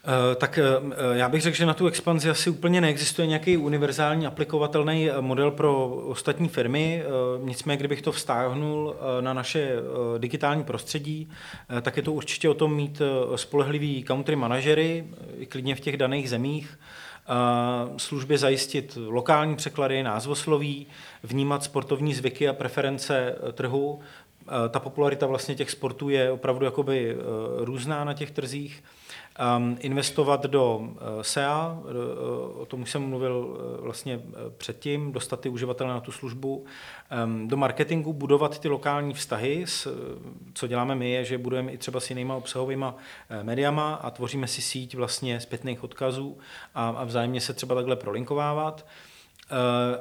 Eh, 0.06 0.34
tak 0.34 0.58
eh, 0.58 0.62
já 1.12 1.28
bych 1.28 1.42
řekl, 1.42 1.56
že 1.56 1.66
na 1.66 1.74
tu 1.74 1.86
expanzi 1.86 2.30
asi 2.30 2.50
úplně 2.50 2.80
neexistuje 2.80 3.26
nějaký 3.26 3.56
univerzální 3.56 4.26
aplikovatelný 4.26 5.10
eh, 5.10 5.20
model 5.20 5.50
pro 5.50 5.88
ostatní 5.88 6.48
firmy. 6.48 7.02
Nicméně, 7.42 7.76
kdybych 7.76 8.02
to 8.02 8.12
vztáhnul 8.12 8.96
na 9.20 9.32
naše 9.32 9.72
digitální 10.18 10.64
prostředí, 10.64 11.28
tak 11.82 11.96
je 11.96 12.02
to 12.02 12.12
určitě 12.12 12.48
o 12.48 12.54
tom 12.54 12.76
mít 12.76 13.02
spolehlivý 13.36 14.02
country 14.02 14.36
manažery, 14.36 15.04
klidně 15.48 15.74
v 15.74 15.80
těch 15.80 15.96
daných 15.96 16.30
zemích, 16.30 16.78
službě 17.96 18.38
zajistit 18.38 18.98
lokální 19.06 19.56
překlady, 19.56 20.02
názvosloví, 20.02 20.86
vnímat 21.22 21.64
sportovní 21.64 22.14
zvyky 22.14 22.48
a 22.48 22.52
preference 22.52 23.36
trhu. 23.52 24.00
Ta 24.70 24.80
popularita 24.80 25.26
vlastně 25.26 25.54
těch 25.54 25.70
sportů 25.70 26.08
je 26.08 26.30
opravdu 26.30 26.64
jakoby 26.64 27.16
různá 27.58 28.04
na 28.04 28.14
těch 28.14 28.30
trzích 28.30 28.82
investovat 29.80 30.46
do 30.46 30.76
uh, 30.76 30.88
SEA, 31.22 31.78
uh, 31.80 32.60
o 32.60 32.66
tom 32.66 32.82
už 32.82 32.90
jsem 32.90 33.02
mluvil 33.02 33.36
uh, 33.36 33.84
vlastně 33.84 34.20
předtím, 34.56 35.12
dostat 35.12 35.40
ty 35.40 35.48
uživatele 35.48 35.94
na 35.94 36.00
tu 36.00 36.12
službu, 36.12 36.64
um, 37.24 37.48
do 37.48 37.56
marketingu, 37.56 38.12
budovat 38.12 38.58
ty 38.58 38.68
lokální 38.68 39.14
vztahy, 39.14 39.64
co 40.54 40.66
děláme 40.66 40.94
my, 40.94 41.10
je, 41.10 41.24
že 41.24 41.38
budujeme 41.38 41.72
i 41.72 41.78
třeba 41.78 42.00
s 42.00 42.10
jinýma 42.10 42.36
obsahovými 42.36 42.86
mediama 43.42 43.94
a 43.94 44.10
tvoříme 44.10 44.46
si 44.46 44.62
síť 44.62 44.94
vlastně 44.94 45.40
zpětných 45.40 45.84
odkazů 45.84 46.38
a, 46.74 47.04
vzájemně 47.04 47.40
se 47.40 47.52
třeba 47.52 47.74
takhle 47.74 47.96
prolinkovávat. 47.96 48.86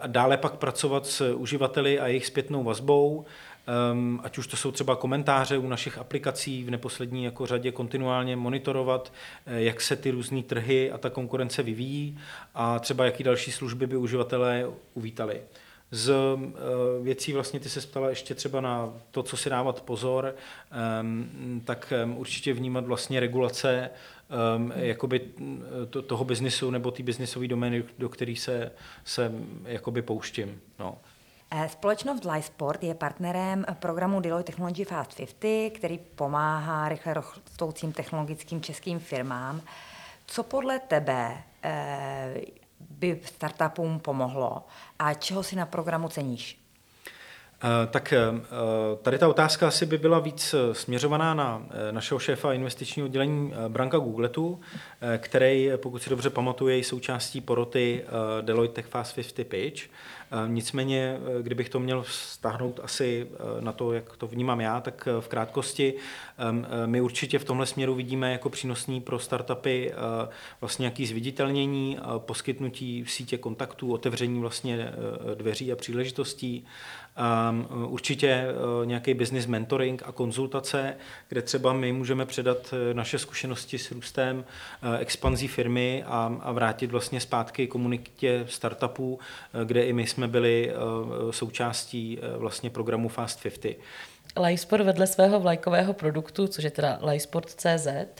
A 0.01 0.07
dále 0.07 0.37
pak 0.37 0.55
pracovat 0.55 1.05
s 1.05 1.33
uživateli 1.33 1.99
a 1.99 2.07
jejich 2.07 2.25
zpětnou 2.25 2.63
vazbou, 2.63 3.25
um, 3.93 4.21
ať 4.23 4.37
už 4.37 4.47
to 4.47 4.57
jsou 4.57 4.71
třeba 4.71 4.95
komentáře 4.95 5.57
u 5.57 5.67
našich 5.67 5.97
aplikací 5.97 6.63
v 6.63 6.71
neposlední 6.71 7.23
jako 7.23 7.45
řadě 7.45 7.71
kontinuálně 7.71 8.35
monitorovat, 8.35 9.13
eh, 9.45 9.61
jak 9.61 9.81
se 9.81 9.95
ty 9.95 10.11
různé 10.11 10.43
trhy 10.43 10.91
a 10.91 10.97
ta 10.97 11.09
konkurence 11.09 11.63
vyvíjí 11.63 12.19
a 12.55 12.79
třeba 12.79 13.05
jaký 13.05 13.23
další 13.23 13.51
služby 13.51 13.87
by 13.87 13.97
uživatelé 13.97 14.65
uvítali. 14.93 15.41
Z 15.91 16.09
uh, 16.09 16.41
věcí 17.03 17.33
vlastně 17.33 17.59
ty 17.59 17.69
se 17.69 17.81
ptala 17.81 18.09
ještě 18.09 18.35
třeba 18.35 18.61
na 18.61 18.93
to, 19.11 19.23
co 19.23 19.37
si 19.37 19.49
dávat 19.49 19.81
pozor, 19.81 20.35
um, 21.01 21.61
tak 21.65 21.93
um, 22.03 22.17
určitě 22.17 22.53
vnímat 22.53 22.85
vlastně 22.85 23.19
regulace 23.19 23.89
jakoby 24.75 25.21
to, 25.89 26.01
toho 26.01 26.25
biznisu 26.25 26.71
nebo 26.71 26.91
té 26.91 27.03
biznisové 27.03 27.47
domény, 27.47 27.83
do 27.97 28.09
které 28.09 28.35
se, 28.35 28.71
se 29.05 29.31
jakoby 29.65 30.01
pouštím. 30.01 30.61
No. 30.79 30.97
Eh, 31.55 31.69
společnost 31.69 32.25
Lysport 32.25 32.83
je 32.83 32.95
partnerem 32.95 33.65
programu 33.79 34.19
Deloitte 34.19 34.51
Technology 34.51 34.85
Fast 34.85 35.17
50, 35.17 35.69
který 35.77 35.97
pomáhá 35.97 36.89
rychle 36.89 37.13
rostoucím 37.13 37.93
technologickým 37.93 38.61
českým 38.61 38.99
firmám. 38.99 39.61
Co 40.25 40.43
podle 40.43 40.79
tebe 40.79 41.43
eh, 41.63 42.41
by 42.79 43.21
startupům 43.25 43.99
pomohlo 43.99 44.65
a 44.99 45.13
čeho 45.13 45.43
si 45.43 45.55
na 45.55 45.65
programu 45.65 46.09
ceníš? 46.09 46.62
Eh, 47.63 47.87
tak 47.87 48.13
tady 49.01 49.17
ta 49.17 49.27
otázka 49.27 49.67
asi 49.67 49.85
by 49.85 49.97
byla 49.97 50.19
víc 50.19 50.55
směřovaná 50.71 51.33
na 51.33 51.65
našeho 51.91 52.19
šéfa 52.19 52.53
investičního 52.53 53.05
oddělení 53.05 53.53
Branka 53.67 53.97
Googletu, 53.97 54.59
který, 55.17 55.71
pokud 55.75 56.01
si 56.01 56.09
dobře 56.09 56.29
pamatuje, 56.29 56.77
je 56.77 56.83
součástí 56.83 57.41
poroty 57.41 58.03
Deloitte 58.41 58.75
Tech 58.75 58.85
Fast 58.85 59.15
50 59.15 59.47
Pitch. 59.47 59.83
Nicméně, 60.47 61.17
eh, 61.39 61.43
kdybych 61.43 61.69
to 61.69 61.79
měl 61.79 62.03
stáhnout 62.07 62.79
asi 62.83 63.27
eh, 63.31 63.61
na 63.61 63.71
to, 63.71 63.93
jak 63.93 64.17
to 64.17 64.27
vnímám 64.27 64.61
já, 64.61 64.81
tak 64.81 65.07
eh, 65.07 65.21
v 65.21 65.27
krátkosti 65.27 65.93
my 66.85 67.01
určitě 67.01 67.39
v 67.39 67.45
tomhle 67.45 67.65
směru 67.65 67.95
vidíme 67.95 68.31
jako 68.31 68.49
přínosný 68.49 69.01
pro 69.01 69.19
startupy 69.19 69.93
vlastně 70.61 70.83
nějaký 70.83 71.05
zviditelnění, 71.05 71.97
poskytnutí 72.17 73.05
sítě 73.07 73.37
kontaktů, 73.37 73.93
otevření 73.93 74.39
vlastně 74.39 74.93
dveří 75.35 75.71
a 75.71 75.75
příležitostí, 75.75 76.65
určitě 77.87 78.45
nějaký 78.85 79.13
business 79.13 79.45
mentoring 79.45 80.03
a 80.05 80.11
konzultace, 80.11 80.95
kde 81.29 81.41
třeba 81.41 81.73
my 81.73 81.93
můžeme 81.93 82.25
předat 82.25 82.73
naše 82.93 83.19
zkušenosti 83.19 83.77
s 83.77 83.91
růstem, 83.91 84.45
expanzí 84.99 85.47
firmy 85.47 86.03
a, 86.07 86.37
a 86.41 86.51
vrátit 86.51 86.91
vlastně 86.91 87.19
zpátky 87.19 87.67
komunitě 87.67 88.45
startupů, 88.49 89.19
kde 89.63 89.83
i 89.83 89.93
my 89.93 90.07
jsme 90.07 90.27
byli 90.27 90.71
eh, 90.71 90.73
součástí 91.31 92.19
eh, 92.21 92.37
vlastně 92.37 92.69
programu 92.69 93.09
Fast 93.09 93.43
50. 93.43 93.67
Lysport 94.39 94.83
vedle 94.83 95.07
svého 95.07 95.39
vlajkového 95.39 95.93
produktu, 95.93 96.47
což 96.47 96.63
je 96.63 96.71
teda 96.71 96.99
Lysport.cz, 97.01 97.87
eh, 97.87 98.11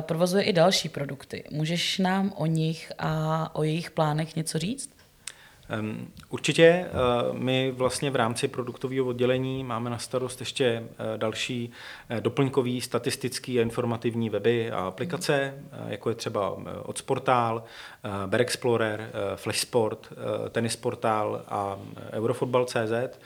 provozuje 0.00 0.44
i 0.44 0.52
další 0.52 0.88
produkty. 0.88 1.44
Můžeš 1.50 1.98
nám 1.98 2.32
o 2.36 2.46
nich 2.46 2.92
a 2.98 3.50
o 3.54 3.62
jejich 3.62 3.90
plánech 3.90 4.36
něco 4.36 4.58
říct? 4.58 4.95
Určitě. 6.28 6.64
Eh, 6.64 6.88
my 7.32 7.70
vlastně 7.76 8.10
v 8.10 8.16
rámci 8.16 8.48
produktového 8.48 9.06
oddělení 9.06 9.64
máme 9.64 9.90
na 9.90 9.98
starost 9.98 10.40
ještě 10.40 10.64
eh, 10.64 11.18
další 11.18 11.70
eh, 12.08 12.20
doplňkový 12.20 12.80
statistický 12.80 13.58
a 13.58 13.62
informativní 13.62 14.30
weby 14.30 14.70
a 14.70 14.78
aplikace, 14.78 15.54
jako 15.88 16.08
je 16.08 16.14
třeba 16.14 16.56
Odsportál, 16.82 17.64
Bear 18.26 18.40
Explorer, 18.40 19.10
Flashsport, 19.36 20.12
Tennisportál 20.50 21.44
a 21.48 21.78
Eurofootball.cz. 22.12 23.18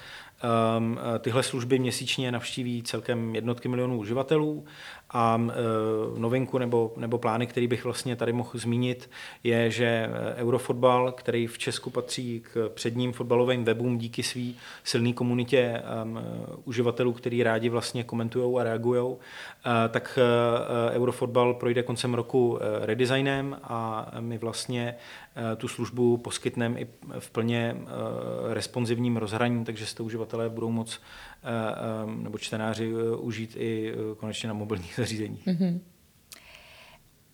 Um, 0.78 0.99
tyhle 1.18 1.42
služby 1.42 1.78
měsíčně 1.78 2.32
navštíví 2.32 2.82
celkem 2.82 3.35
jednotky 3.35 3.68
milionů 3.68 3.99
uživatelů 3.99 4.64
a 5.12 5.37
uh, 5.37 6.19
novinku 6.19 6.59
nebo, 6.59 6.93
nebo 6.97 7.19
plány, 7.19 7.47
který 7.47 7.67
bych 7.67 7.85
vlastně 7.85 8.17
tady 8.17 8.33
mohl 8.33 8.50
zmínit, 8.55 9.11
je, 9.45 9.71
že 9.71 10.11
Eurofotbal, 10.37 11.12
který 11.12 11.47
v 11.47 11.59
Česku 11.59 11.90
patří 11.90 12.40
k 12.52 12.71
předním 12.75 13.12
fotbalovým 13.12 13.64
webům 13.64 13.99
díky 13.99 14.23
své 14.23 14.43
silné 14.85 15.12
komunitě 15.12 15.83
um, 16.05 16.21
uživatelů, 16.64 17.12
který 17.12 17.43
rádi 17.43 17.69
vlastně 17.69 18.05
komentují 18.05 18.57
a 18.61 18.64
reagují, 18.64 19.00
uh, 19.00 19.17
tak 19.88 20.19
uh, 20.19 20.97
Eurofotbal 20.97 21.55
projde 21.55 21.83
koncem 21.83 22.14
roku 22.14 22.59
redesignem 22.83 23.57
a 23.62 24.11
my 24.21 24.38
vlastně 24.38 24.95
tu 25.56 25.68
službu 25.68 26.16
poskytneme 26.16 26.80
i 26.80 26.87
v 27.18 27.30
plně 27.30 27.76
uh, 27.76 27.88
responsivním 28.52 29.16
rozhraní, 29.16 29.64
takže 29.64 29.87
jste 29.87 30.02
uživatelé 30.02 30.49
budou 30.49 30.70
moc 30.70 31.00
uh, 32.04 32.10
nebo 32.14 32.38
čtenáři 32.38 32.92
užít 33.18 33.56
i 33.56 33.94
konečně 34.16 34.49
na 34.49 34.54
mobilních 34.54 34.94
zařízeních. 34.96 35.46
Mm-hmm. 35.46 35.80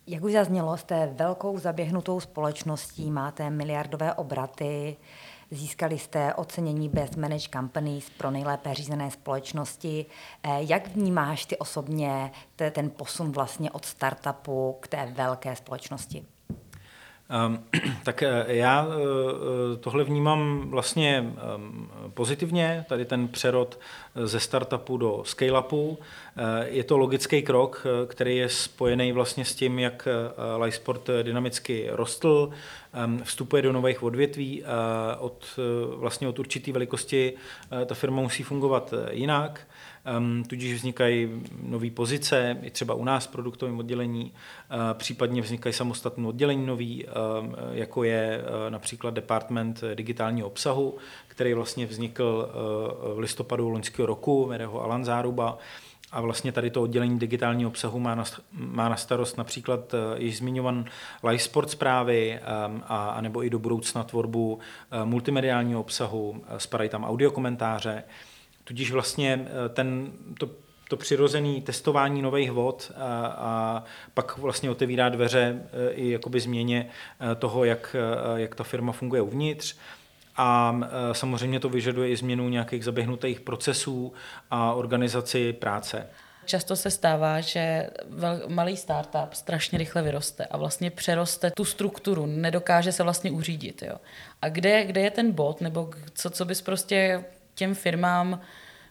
Jak 0.08 0.24
už 0.24 0.32
zaznělo, 0.32 0.76
jste 0.76 1.06
velkou 1.06 1.58
zaběhnutou 1.58 2.20
společností, 2.20 3.10
máte 3.10 3.50
miliardové 3.50 4.14
obraty. 4.14 4.96
Získali 5.50 5.98
jste 5.98 6.34
ocenění 6.34 6.88
Best 6.88 7.16
Managed 7.16 7.52
Companies 7.52 8.10
pro 8.10 8.30
nejlépe 8.30 8.74
řízené 8.74 9.10
společnosti. 9.10 10.06
Eh, 10.42 10.58
jak 10.60 10.88
vnímáš 10.88 11.46
ty 11.46 11.58
osobně 11.58 12.30
ten 12.72 12.90
posun 12.90 13.32
vlastně 13.32 13.70
od 13.70 13.84
startupu 13.84 14.76
k 14.80 14.88
té 14.88 15.06
velké 15.06 15.56
společnosti? 15.56 16.24
Um, 17.30 17.64
tak 18.04 18.22
eh, 18.22 18.44
já 18.46 18.86
eh, 18.86 19.76
tohle 19.76 20.04
vnímám 20.04 20.70
vlastně 20.70 21.34
um, 21.56 21.90
pozitivně, 22.14 22.84
tady 22.88 23.04
ten 23.04 23.28
přerod 23.28 23.78
eh, 24.14 24.26
ze 24.26 24.40
startupu 24.40 24.96
do 24.96 25.22
scale-upu. 25.24 25.98
Je 26.64 26.84
to 26.84 26.98
logický 26.98 27.42
krok, 27.42 27.86
který 28.06 28.36
je 28.36 28.48
spojený 28.48 29.12
vlastně 29.12 29.44
s 29.44 29.54
tím, 29.54 29.78
jak 29.78 30.08
Lysport 30.58 31.10
dynamicky 31.22 31.88
rostl, 31.90 32.50
ehm, 32.50 32.85
vstupuje 33.22 33.62
do 33.62 33.72
nových 33.72 34.02
odvětví, 34.02 34.64
od, 35.18 35.46
vlastně 35.96 36.28
od 36.28 36.38
určité 36.38 36.72
velikosti 36.72 37.32
ta 37.86 37.94
firma 37.94 38.22
musí 38.22 38.42
fungovat 38.42 38.94
jinak. 39.10 39.68
Tudíž 40.48 40.74
vznikají 40.74 41.42
nové 41.62 41.90
pozice, 41.90 42.58
i 42.62 42.70
třeba 42.70 42.94
u 42.94 43.04
nás 43.04 43.26
v 43.26 43.30
produktovém 43.30 43.78
oddělení, 43.78 44.32
případně 44.92 45.42
vznikají 45.42 45.72
samostatné 45.72 46.28
oddělení 46.28 46.66
nový, 46.66 47.06
jako 47.72 48.04
je 48.04 48.44
například 48.68 49.14
department 49.14 49.84
digitálního 49.94 50.46
obsahu, 50.46 50.96
který 51.28 51.54
vlastně 51.54 51.86
vznikl 51.86 52.48
v 53.14 53.18
listopadu 53.18 53.68
loňského 53.68 54.06
roku, 54.06 54.46
vede 54.46 54.66
ho 54.66 54.82
Alan 54.82 55.04
Záruba, 55.04 55.58
a 56.12 56.20
vlastně 56.20 56.52
tady 56.52 56.70
to 56.70 56.82
oddělení 56.82 57.18
digitálního 57.18 57.70
obsahu 57.70 57.98
má 57.98 58.14
na, 58.14 58.24
má 58.52 58.88
na 58.88 58.96
starost 58.96 59.38
například 59.38 59.94
uh, 59.94 60.00
již 60.16 60.36
zmiňovan 60.36 60.84
live 61.22 61.38
sport 61.38 61.70
zprávy 61.70 62.40
um, 62.66 62.82
a, 62.86 63.08
a 63.08 63.20
nebo 63.20 63.44
i 63.44 63.50
do 63.50 63.58
budoucna 63.58 64.04
tvorbu 64.04 64.54
uh, 64.54 65.04
multimediálního 65.04 65.80
obsahu, 65.80 66.30
uh, 66.30 66.58
spadají 66.58 66.90
tam 66.90 67.04
audiokomentáře. 67.04 68.04
Tudíž 68.66 68.90
vlastně 68.90 69.46
eh, 69.46 69.68
ten, 69.68 70.12
to, 70.38 70.50
to 70.88 70.96
přirozené 70.96 71.60
testování 71.60 72.22
nových 72.22 72.50
vod 72.50 72.92
a, 72.96 73.26
a 73.26 73.84
pak 74.14 74.38
vlastně 74.38 74.70
otevírá 74.70 75.08
dveře 75.08 75.62
eh, 75.62 75.92
i 75.92 76.10
jakoby 76.10 76.40
změně 76.40 76.88
eh, 77.20 77.34
toho, 77.34 77.64
jak, 77.64 77.96
jak 78.36 78.54
ta 78.54 78.64
firma 78.64 78.92
funguje 78.92 79.22
uvnitř. 79.22 79.76
A 80.36 80.80
samozřejmě 81.12 81.60
to 81.60 81.68
vyžaduje 81.68 82.08
i 82.08 82.16
změnu 82.16 82.48
nějakých 82.48 82.84
zaběhnutých 82.84 83.40
procesů 83.40 84.12
a 84.50 84.72
organizaci 84.72 85.52
práce. 85.52 86.06
Často 86.44 86.76
se 86.76 86.90
stává, 86.90 87.40
že 87.40 87.90
vel, 88.08 88.42
malý 88.48 88.76
startup 88.76 89.32
strašně 89.34 89.78
rychle 89.78 90.02
vyroste 90.02 90.44
a 90.44 90.56
vlastně 90.56 90.90
přeroste 90.90 91.50
tu 91.50 91.64
strukturu, 91.64 92.26
nedokáže 92.26 92.92
se 92.92 93.02
vlastně 93.02 93.30
uřídit. 93.30 93.82
Jo. 93.82 93.96
A 94.42 94.48
kde, 94.48 94.84
kde 94.84 95.00
je 95.00 95.10
ten 95.10 95.32
bod, 95.32 95.60
nebo 95.60 95.90
co, 96.14 96.30
co 96.30 96.44
bys 96.44 96.62
prostě 96.62 97.24
těm 97.54 97.74
firmám 97.74 98.40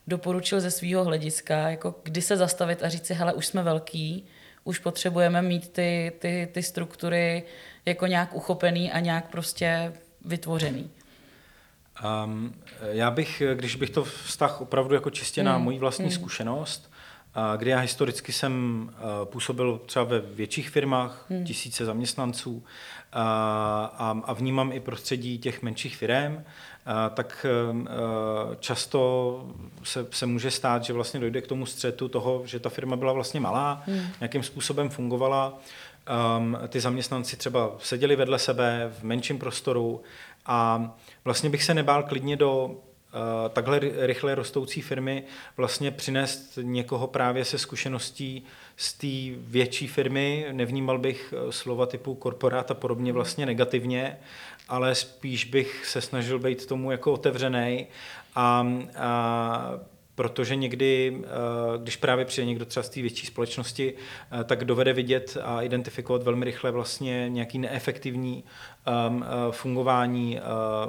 doporučil 0.08 0.62
ze 0.62 0.72
svého 0.72 1.04
hlediska, 1.04 1.70
jako 1.70 1.96
kdy 2.04 2.22
se 2.22 2.38
zastavit 2.38 2.84
a 2.84 2.90
říct 2.90 3.06
si, 3.06 3.14
hele, 3.14 3.34
už 3.34 3.48
jsme 3.48 3.64
velký, 3.64 4.26
už 4.64 4.80
potřebujeme 4.80 5.42
mít 5.42 5.70
ty, 5.70 6.12
ty, 6.20 6.50
ty 6.52 6.64
struktury 6.64 7.44
jako 7.86 8.08
nějak 8.08 8.36
uchopený 8.36 8.92
a 8.92 9.00
nějak 9.00 9.30
prostě 9.30 9.94
vytvořený. 10.26 10.90
Um, 12.04 12.54
já 12.82 13.12
bych, 13.12 13.42
když 13.54 13.76
bych 13.76 13.90
to 13.90 14.04
vztah 14.04 14.62
opravdu 14.62 14.96
jako 14.96 15.10
čistě 15.10 15.42
mm. 15.42 15.46
na 15.46 15.58
moji 15.58 15.80
vlastní 15.80 16.06
mm. 16.06 16.12
zkušenost, 16.12 16.92
kdy 17.58 17.70
já 17.70 17.80
historicky 17.80 18.32
jsem 18.32 18.90
působil 19.24 19.82
třeba 19.86 20.06
ve 20.06 20.20
větších 20.20 20.70
firmách, 20.70 21.26
mm. 21.30 21.46
tisíce 21.46 21.86
zaměstnanců 21.86 22.64
a, 23.14 24.22
a 24.26 24.34
vnímám 24.34 24.72
i 24.72 24.80
prostředí 24.80 25.38
těch 25.38 25.62
menších 25.62 25.98
firm, 25.98 26.44
tak 27.14 27.46
často 28.60 29.46
se, 29.84 30.08
se 30.12 30.26
může 30.26 30.52
stát, 30.52 30.84
že 30.84 30.94
vlastně 30.94 31.20
dojde 31.20 31.42
k 31.42 31.48
tomu 31.48 31.66
střetu 31.66 32.08
toho, 32.08 32.42
že 32.46 32.60
ta 32.60 32.70
firma 32.70 32.96
byla 32.96 33.14
vlastně 33.14 33.40
malá, 33.40 33.84
hmm. 33.86 34.08
nějakým 34.20 34.44
způsobem 34.44 34.90
fungovala, 34.90 35.54
um, 36.38 36.58
ty 36.68 36.80
zaměstnanci 36.80 37.38
třeba 37.38 37.72
seděli 37.80 38.16
vedle 38.16 38.40
sebe 38.40 38.92
v 39.00 39.04
menším 39.04 39.40
prostoru 39.40 40.02
a 40.46 40.92
vlastně 41.26 41.50
bych 41.50 41.64
se 41.64 41.74
nebál 41.74 42.04
klidně 42.04 42.36
do 42.36 42.76
Uh, 43.16 43.50
takhle 43.50 43.80
rychle 43.82 44.36
rostoucí 44.36 44.82
firmy 44.82 45.24
vlastně 45.58 45.92
přinést 45.92 46.60
někoho 46.62 47.08
právě 47.08 47.46
se 47.46 47.58
zkušeností 47.58 48.46
z 48.78 48.94
té 48.94 49.40
větší 49.48 49.88
firmy. 49.88 50.48
Nevnímal 50.52 50.98
bych 50.98 51.34
eh, 51.38 51.52
slova 51.52 51.86
typu 51.86 52.16
korporát 52.16 52.72
a 52.72 52.74
podobně 52.74 53.12
hmm. 53.12 53.16
vlastně 53.16 53.46
negativně, 53.46 54.18
ale 54.70 54.96
spíš 54.96 55.46
bych 55.46 55.86
se 55.86 56.02
snažil 56.02 56.40
být 56.40 56.66
tomu 56.66 56.92
jako 56.92 57.14
otevřený 57.14 57.88
a, 58.36 58.68
a 58.98 59.80
protože 60.16 60.56
někdy, 60.56 61.18
eh, 61.24 61.28
když 61.78 61.96
právě 61.96 62.26
přijde 62.26 62.46
někdo 62.46 62.66
třeba 62.66 62.84
z 62.84 62.90
té 62.90 63.02
větší 63.02 63.28
společnosti, 63.28 63.94
eh, 63.94 64.44
tak 64.44 64.66
dovede 64.66 64.94
vidět 64.94 65.38
a 65.44 65.62
identifikovat 65.62 66.24
velmi 66.24 66.46
rychle 66.46 66.72
vlastně 66.72 67.30
nějaký 67.30 67.60
neefektivní 67.60 68.44
um, 69.08 69.26
fungování, 69.52 70.40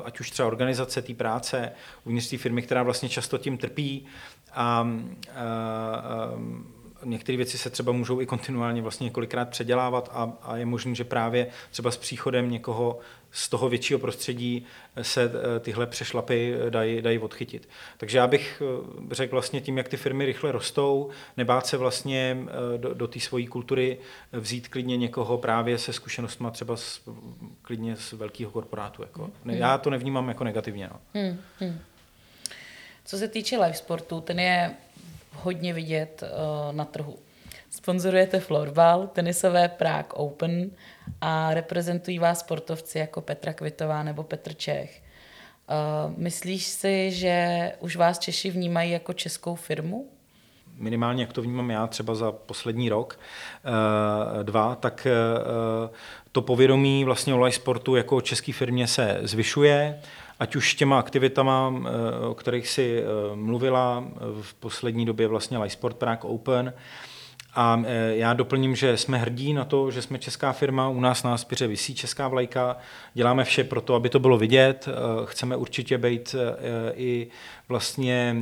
ať 0.04 0.20
už 0.20 0.30
třeba 0.30 0.48
organizace 0.48 1.02
té 1.02 1.14
práce 1.14 1.72
uvnitř 2.04 2.30
té 2.30 2.38
firmy, 2.38 2.62
která 2.62 2.82
vlastně 2.82 3.08
často 3.08 3.38
tím 3.38 3.58
trpí. 3.58 4.06
A, 4.54 4.88
a 5.34 6.30
um, 6.34 6.75
některé 7.04 7.36
věci 7.36 7.58
se 7.58 7.70
třeba 7.70 7.92
můžou 7.92 8.20
i 8.20 8.26
kontinuálně 8.26 8.82
vlastně 8.82 9.04
několikrát 9.04 9.48
předělávat 9.48 10.10
a, 10.12 10.32
a 10.42 10.56
je 10.56 10.66
možné, 10.66 10.94
že 10.94 11.04
právě 11.04 11.46
třeba 11.70 11.90
s 11.90 11.96
příchodem 11.96 12.50
někoho 12.50 12.98
z 13.36 13.48
toho 13.48 13.68
většího 13.68 13.98
prostředí 13.98 14.66
se 15.02 15.22
eh, 15.56 15.60
tyhle 15.60 15.86
přešlapy 15.86 16.54
dají, 16.70 17.02
dají 17.02 17.18
odchytit. 17.18 17.68
Takže 17.96 18.18
já 18.18 18.26
bych 18.26 18.62
eh, 19.10 19.14
řekl 19.14 19.34
vlastně 19.34 19.60
tím, 19.60 19.78
jak 19.78 19.88
ty 19.88 19.96
firmy 19.96 20.26
rychle 20.26 20.52
rostou, 20.52 21.10
nebát 21.36 21.66
se 21.66 21.76
vlastně 21.76 22.36
eh, 22.40 22.78
do, 22.78 22.94
do 22.94 23.08
té 23.08 23.20
svojí 23.20 23.46
kultury 23.46 23.98
vzít 24.32 24.68
klidně 24.68 24.96
někoho 24.96 25.38
právě 25.38 25.78
se 25.78 25.92
zkušenostmi 25.92 26.46
třeba 26.52 26.76
z, 26.76 27.00
klidně 27.62 27.96
z 27.96 28.12
velkého 28.12 28.50
korporátu. 28.50 29.02
Jako. 29.02 29.30
Hmm. 29.44 29.54
Já 29.54 29.78
to 29.78 29.90
nevnímám 29.90 30.28
jako 30.28 30.44
negativně. 30.44 30.88
No. 30.92 31.00
Hmm. 31.14 31.38
Hmm. 31.60 31.78
Co 33.04 33.18
se 33.18 33.28
týče 33.28 33.56
live 33.56 33.74
sportu, 33.74 34.20
ten 34.20 34.40
je 34.40 34.74
hodně 35.42 35.72
vidět 35.72 36.22
uh, 36.22 36.76
na 36.76 36.84
trhu. 36.84 37.16
Sponzorujete 37.70 38.40
florbal, 38.40 39.06
tenisové 39.06 39.68
Prague 39.68 40.12
Open 40.12 40.70
a 41.20 41.54
reprezentují 41.54 42.18
vás 42.18 42.40
sportovci 42.40 42.98
jako 42.98 43.20
Petra 43.20 43.52
Kvitová 43.52 44.02
nebo 44.02 44.22
Petr 44.22 44.54
Čech. 44.54 45.02
Uh, 45.70 46.18
myslíš 46.18 46.64
si, 46.64 47.10
že 47.12 47.72
už 47.80 47.96
vás 47.96 48.18
Češi 48.18 48.50
vnímají 48.50 48.90
jako 48.90 49.12
českou 49.12 49.54
firmu? 49.54 50.08
minimálně 50.78 51.22
jak 51.22 51.32
to 51.32 51.42
vnímám 51.42 51.70
já 51.70 51.86
třeba 51.86 52.14
za 52.14 52.32
poslední 52.32 52.88
rok, 52.88 53.18
uh, 53.64 54.42
dva, 54.42 54.74
tak 54.74 55.06
to 56.32 56.42
povědomí 56.42 57.04
vlastně 57.04 57.34
o 57.34 57.52
sportu 57.52 57.96
jako 57.96 58.20
české 58.20 58.52
firmě 58.52 58.86
se 58.86 59.18
zvyšuje 59.22 60.00
ať 60.38 60.56
už 60.56 60.74
těma 60.74 60.98
aktivitama, 60.98 61.74
eh, 61.76 62.26
o 62.26 62.34
kterých 62.34 62.68
si 62.68 63.00
eh, 63.00 63.36
mluvila 63.36 64.04
v 64.42 64.54
poslední 64.54 65.06
době 65.06 65.28
vlastně 65.28 65.58
Sport 65.68 65.96
Prague 65.96 66.30
Open, 66.30 66.72
a 67.56 67.82
eh, 67.86 68.16
já 68.16 68.32
doplním, 68.32 68.76
že 68.76 68.96
jsme 68.96 69.18
hrdí 69.18 69.52
na 69.52 69.64
to, 69.64 69.90
že 69.90 70.02
jsme 70.02 70.18
česká 70.18 70.52
firma, 70.52 70.88
u 70.88 71.00
nás 71.00 71.22
na 71.22 71.34
Aspiře 71.34 71.66
vysí 71.66 71.94
česká 71.94 72.28
vlajka, 72.28 72.76
děláme 73.14 73.44
vše 73.44 73.64
pro 73.64 73.80
to, 73.80 73.94
aby 73.94 74.08
to 74.08 74.18
bylo 74.18 74.38
vidět, 74.38 74.88
chceme 75.24 75.56
určitě 75.56 75.98
být 75.98 76.34
i 76.94 77.26
vlastně 77.68 78.36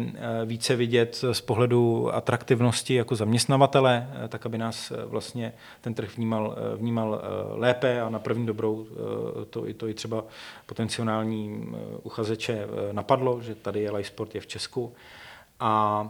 více 0.45 0.77
vidět 0.77 1.25
z 1.33 1.41
pohledu 1.41 2.15
atraktivnosti 2.15 2.95
jako 2.95 3.17
zaměstnavatele, 3.17 4.09
tak 4.29 4.47
aby 4.47 4.59
nás 4.59 4.93
vlastně 5.07 5.53
ten 5.81 5.95
trh 5.95 6.17
vnímal, 6.17 6.57
vnímal 6.77 7.23
lépe 7.51 8.01
a 8.01 8.09
na 8.09 8.19
první 8.19 8.47
dobrou 8.47 8.87
to, 9.51 9.65
to 9.77 9.89
i 9.89 9.95
třeba 9.95 10.25
potenciální 10.67 11.67
uchazeče 12.03 12.67
napadlo, 12.93 13.41
že 13.43 13.55
tady 13.55 13.81
je 13.81 13.91
Live 13.91 14.09
Sport 14.09 14.35
je 14.35 14.41
v 14.41 14.47
Česku. 14.47 14.95
A 15.61 16.09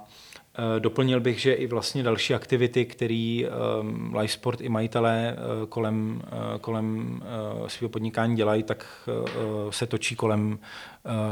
Doplnil 0.79 1.21
bych, 1.21 1.41
že 1.41 1.53
i 1.53 1.67
vlastně 1.67 2.03
další 2.03 2.35
aktivity, 2.35 2.85
které 2.85 3.43
um, 3.81 4.15
Live 4.15 4.29
Sport 4.29 4.61
i 4.61 4.69
majitelé 4.69 5.37
uh, 5.37 5.67
kolem, 5.69 6.23
uh, 6.27 6.59
kolem 6.61 7.21
uh, 7.61 7.67
svého 7.69 7.89
podnikání 7.89 8.37
dělají, 8.37 8.63
tak 8.63 8.87
uh, 9.07 9.71
se 9.71 9.87
točí 9.87 10.17
kolem 10.17 10.59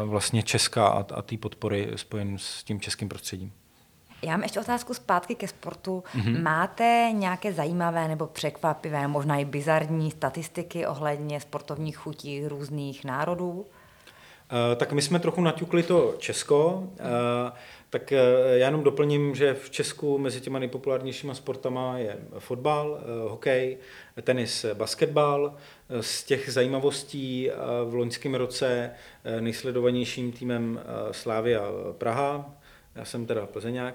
uh, 0.00 0.08
vlastně 0.08 0.42
Česka 0.42 0.87
a, 0.87 0.98
a 0.98 1.22
té 1.22 1.37
podpory 1.37 1.88
spojen 1.96 2.38
s 2.38 2.64
tím 2.64 2.80
českým 2.80 3.08
prostředím. 3.08 3.52
Já 4.22 4.30
mám 4.30 4.42
ještě 4.42 4.61
otázku 4.61 4.94
zpátky 4.94 5.35
ke 5.35 5.48
sportu. 5.48 6.04
Mm-hmm. 6.14 6.42
Máte 6.42 7.08
nějaké 7.12 7.52
zajímavé 7.52 8.08
nebo 8.08 8.26
překvapivé, 8.26 9.08
možná 9.08 9.37
i 9.37 9.44
bizarní 9.44 10.11
statistiky 10.11 10.87
ohledně 10.87 11.40
sportovních 11.40 11.96
chutí 11.96 12.48
různých 12.48 13.04
národů? 13.04 13.66
Tak 14.76 14.92
my 14.92 15.02
jsme 15.02 15.18
trochu 15.18 15.40
naťukli 15.40 15.82
to 15.82 16.14
Česko, 16.18 16.88
tak 17.90 18.10
já 18.10 18.66
jenom 18.66 18.82
doplním, 18.82 19.34
že 19.34 19.54
v 19.54 19.70
Česku 19.70 20.18
mezi 20.18 20.40
těma 20.40 20.58
nejpopulárnějšíma 20.58 21.34
sportama 21.34 21.98
je 21.98 22.18
fotbal, 22.38 23.00
hokej, 23.28 23.78
tenis, 24.22 24.66
basketbal. 24.74 25.54
Z 26.00 26.24
těch 26.24 26.52
zajímavostí 26.52 27.50
v 27.84 27.94
loňském 27.94 28.34
roce 28.34 28.90
nejsledovanějším 29.40 30.32
týmem 30.32 30.80
Slávia 31.10 31.62
Praha, 31.98 32.54
já 32.94 33.04
jsem 33.04 33.26
teda 33.26 33.46
Plzeňák, 33.46 33.94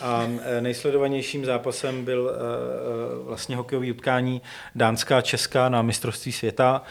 a 0.00 0.28
e, 0.42 0.60
nejsledovanějším 0.60 1.44
zápasem 1.44 2.04
byl 2.04 2.30
e, 2.30 2.32
e, 2.32 3.24
vlastně 3.24 3.56
hokejový 3.56 3.92
utkání 3.92 4.42
Dánská 4.74 5.20
Česká 5.20 5.68
na 5.68 5.82
mistrovství 5.82 6.32
světa, 6.32 6.82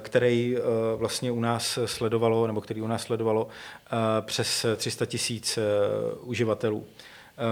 který 0.00 0.56
vlastně 0.96 1.30
u 1.30 1.40
nás 1.40 1.78
sledovalo, 1.84 2.46
nebo 2.46 2.60
který 2.60 2.82
u 2.82 2.86
nás 2.86 3.02
sledovalo 3.02 3.48
přes 4.20 4.66
300 4.76 5.06
tisíc 5.06 5.58
uživatelů. 6.20 6.86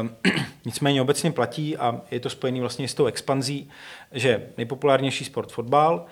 Nicméně 0.65 1.03
obecně 1.03 1.33
platí 1.33 1.77
a 1.77 2.01
je 2.11 2.21
to 2.21 2.31
spojené 2.31 2.61
vlastně 2.61 2.89
s 2.89 2.95
tou 2.95 3.07
expanzí, 3.07 3.71
že 4.13 4.49
nejpopulárnější 4.57 5.25
sport 5.25 5.53
fotbal, 5.53 6.07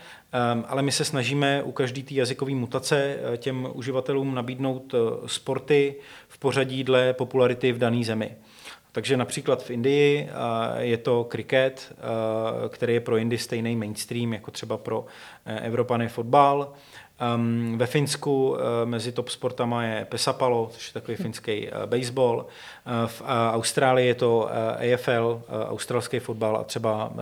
ale 0.66 0.82
my 0.82 0.92
se 0.92 1.04
snažíme 1.04 1.62
u 1.62 1.72
každé 1.72 2.02
té 2.02 2.14
jazykové 2.14 2.54
mutace 2.54 3.16
těm 3.36 3.68
uživatelům 3.72 4.34
nabídnout 4.34 4.94
sporty 5.26 5.94
v 6.28 6.38
pořadí 6.38 6.84
dle 6.84 7.12
popularity 7.12 7.72
v 7.72 7.78
dané 7.78 8.04
zemi. 8.04 8.36
Takže 8.94 9.16
například 9.16 9.62
v 9.62 9.70
Indii 9.70 10.28
je 10.78 10.96
to 10.96 11.24
kriket, 11.24 11.92
který 12.68 12.94
je 12.94 13.00
pro 13.00 13.16
Indii 13.16 13.38
stejný 13.38 13.76
mainstream 13.76 14.32
jako 14.32 14.50
třeba 14.50 14.76
pro 14.76 15.06
e, 15.46 15.60
Evropany 15.60 16.08
fotbal. 16.08 16.72
ve 17.76 17.86
Finsku 17.86 18.56
mezi 18.84 19.12
top 19.12 19.28
sportama 19.28 19.84
je 19.84 20.04
pesapalo, 20.04 20.70
což 20.72 20.86
je 20.86 20.92
takový 20.92 21.16
finský 21.16 21.68
baseball. 21.86 22.46
v 23.06 23.22
Austrálii 23.52 24.06
je 24.06 24.14
to 24.14 24.50
AFL, 24.94 25.42
australský 25.68 26.18
fotbal 26.18 26.56
a 26.56 26.64
třeba 26.64 27.12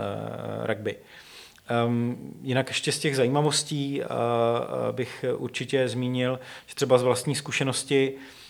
rugby. 0.64 0.96
jinak 2.42 2.68
ještě 2.68 2.92
z 2.92 2.98
těch 2.98 3.16
zajímavostí 3.16 4.02
bych 4.92 5.24
určitě 5.36 5.88
zmínil, 5.88 6.40
že 6.66 6.74
třeba 6.74 6.98
z 6.98 7.02
vlastní 7.02 7.34
zkušenosti 7.34 8.14
Uh, 8.14 8.41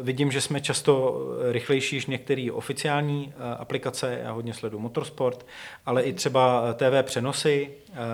vidím, 0.00 0.32
že 0.32 0.40
jsme 0.40 0.60
často 0.60 1.20
rychlejší 1.50 1.96
než 1.96 2.06
některé 2.06 2.48
oficiální 2.52 3.26
uh, 3.26 3.42
aplikace, 3.58 4.20
já 4.22 4.32
hodně 4.32 4.54
sleduju 4.54 4.82
motorsport, 4.82 5.46
ale 5.86 6.02
i 6.02 6.12
třeba 6.12 6.74
TV 6.74 7.02
přenosy, 7.02 7.70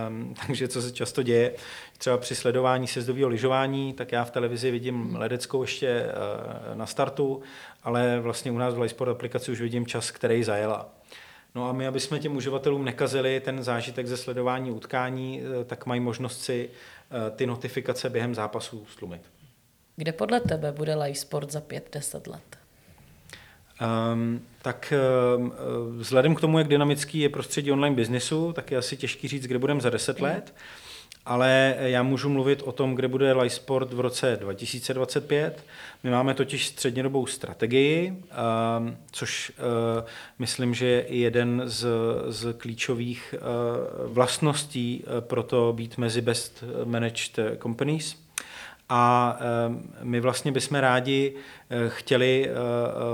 um, 0.08 0.34
takže 0.46 0.68
co 0.68 0.82
se 0.82 0.92
často 0.92 1.22
děje, 1.22 1.54
třeba 1.98 2.18
při 2.18 2.34
sledování 2.34 2.86
sezdového 2.86 3.28
lyžování, 3.28 3.92
tak 3.92 4.12
já 4.12 4.24
v 4.24 4.30
televizi 4.30 4.70
vidím 4.70 5.16
ledeckou 5.16 5.62
ještě 5.62 6.06
uh, 6.06 6.78
na 6.78 6.86
startu, 6.86 7.42
ale 7.82 8.20
vlastně 8.20 8.52
u 8.52 8.58
nás 8.58 8.74
v 8.74 8.78
Livesport 8.78 9.10
aplikaci 9.10 9.52
už 9.52 9.60
vidím 9.60 9.86
čas, 9.86 10.10
který 10.10 10.44
zajela. 10.44 10.88
No 11.54 11.68
a 11.68 11.72
my, 11.72 11.86
aby 11.86 12.00
jsme 12.00 12.18
těm 12.18 12.36
uživatelům 12.36 12.84
nekazili 12.84 13.40
ten 13.40 13.62
zážitek 13.62 14.06
ze 14.06 14.16
sledování 14.16 14.70
utkání, 14.70 15.42
tak 15.66 15.86
mají 15.86 16.00
možnost 16.00 16.40
si 16.40 16.70
ty 17.36 17.46
notifikace 17.46 18.10
během 18.10 18.34
zápasu 18.34 18.86
slumit. 18.86 19.22
Kde 19.96 20.12
podle 20.12 20.40
tebe 20.40 20.72
bude 20.72 20.94
live 20.94 21.14
sport 21.14 21.50
za 21.50 21.60
5-10 21.60 22.30
let? 22.30 22.58
Um, 24.12 24.40
tak 24.62 24.92
um, 25.36 25.52
vzhledem 25.98 26.34
k 26.34 26.40
tomu, 26.40 26.58
jak 26.58 26.68
dynamický 26.68 27.18
je 27.18 27.28
prostředí 27.28 27.72
online 27.72 27.96
biznesu, 27.96 28.52
tak 28.52 28.70
je 28.70 28.78
asi 28.78 28.96
těžký 28.96 29.28
říct, 29.28 29.46
kde 29.46 29.58
budeme 29.58 29.80
za 29.80 29.90
10 29.90 30.18
mm. 30.18 30.24
let. 30.24 30.54
Ale 31.26 31.76
já 31.78 32.02
můžu 32.02 32.28
mluvit 32.28 32.62
o 32.62 32.72
tom, 32.72 32.94
kde 32.94 33.08
bude 33.08 33.32
live 33.32 33.50
sport 33.50 33.92
v 33.92 34.00
roce 34.00 34.38
2025. 34.40 35.64
My 36.02 36.10
máme 36.10 36.34
totiž 36.34 36.66
střednědobou 36.66 37.26
strategii, 37.26 38.10
um, 38.10 38.96
což 39.12 39.50
uh, 39.50 40.04
myslím, 40.38 40.74
že 40.74 40.86
je 40.86 41.04
jeden 41.08 41.62
z, 41.64 41.86
z 42.28 42.54
klíčových 42.58 43.34
uh, 43.34 44.12
vlastností 44.12 45.04
uh, 45.04 45.20
pro 45.20 45.42
to 45.42 45.72
být 45.72 45.98
mezi 45.98 46.20
best 46.20 46.64
managed 46.84 47.38
companies. 47.62 48.16
A 48.94 49.38
my 50.02 50.20
vlastně 50.20 50.52
bychom 50.52 50.78
rádi 50.78 51.34
eh, 51.70 51.76
chtěli 51.88 52.48
eh, 52.48 52.54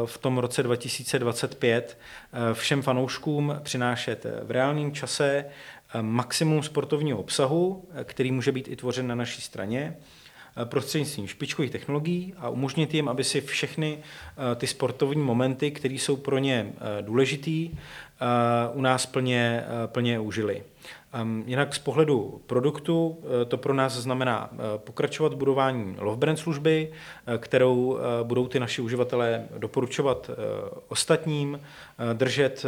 v 0.06 0.18
tom 0.18 0.38
roce 0.38 0.62
2025 0.62 1.98
eh, 2.32 2.54
všem 2.54 2.82
fanouškům 2.82 3.56
přinášet 3.62 4.26
v 4.42 4.50
reálném 4.50 4.92
čase 4.92 5.44
maximum 6.00 6.62
sportovního 6.62 7.18
obsahu, 7.18 7.88
který 8.04 8.32
může 8.32 8.52
být 8.52 8.68
i 8.68 8.76
tvořen 8.76 9.06
na 9.06 9.14
naší 9.14 9.42
straně 9.42 9.96
prostřednictvím 10.64 11.26
špičkových 11.26 11.70
technologií 11.70 12.34
a 12.38 12.48
umožnit 12.48 12.94
jim, 12.94 13.08
aby 13.08 13.24
si 13.24 13.40
všechny 13.40 13.98
ty 14.56 14.66
sportovní 14.66 15.22
momenty, 15.22 15.70
které 15.70 15.94
jsou 15.94 16.16
pro 16.16 16.38
ně 16.38 16.72
důležitý, 17.00 17.70
u 18.72 18.80
nás 18.80 19.06
plně, 19.06 19.64
plně 19.86 20.18
užili. 20.18 20.62
Jinak 21.46 21.74
z 21.74 21.78
pohledu 21.78 22.42
produktu 22.46 23.18
eh, 23.22 23.44
to 23.44 23.56
pro 23.58 23.74
nás 23.74 23.92
znamená 23.92 24.50
eh, 24.52 24.56
pokračovat 24.78 25.34
budování 25.34 25.96
love 25.98 26.16
brand 26.16 26.38
služby, 26.38 26.92
eh, 27.26 27.38
kterou 27.38 27.98
budou 28.22 28.48
ty 28.48 28.60
naši 28.60 28.82
uživatelé 28.82 29.48
doporučovat 29.58 30.30
ostatním, 30.88 31.60
držet 32.12 32.66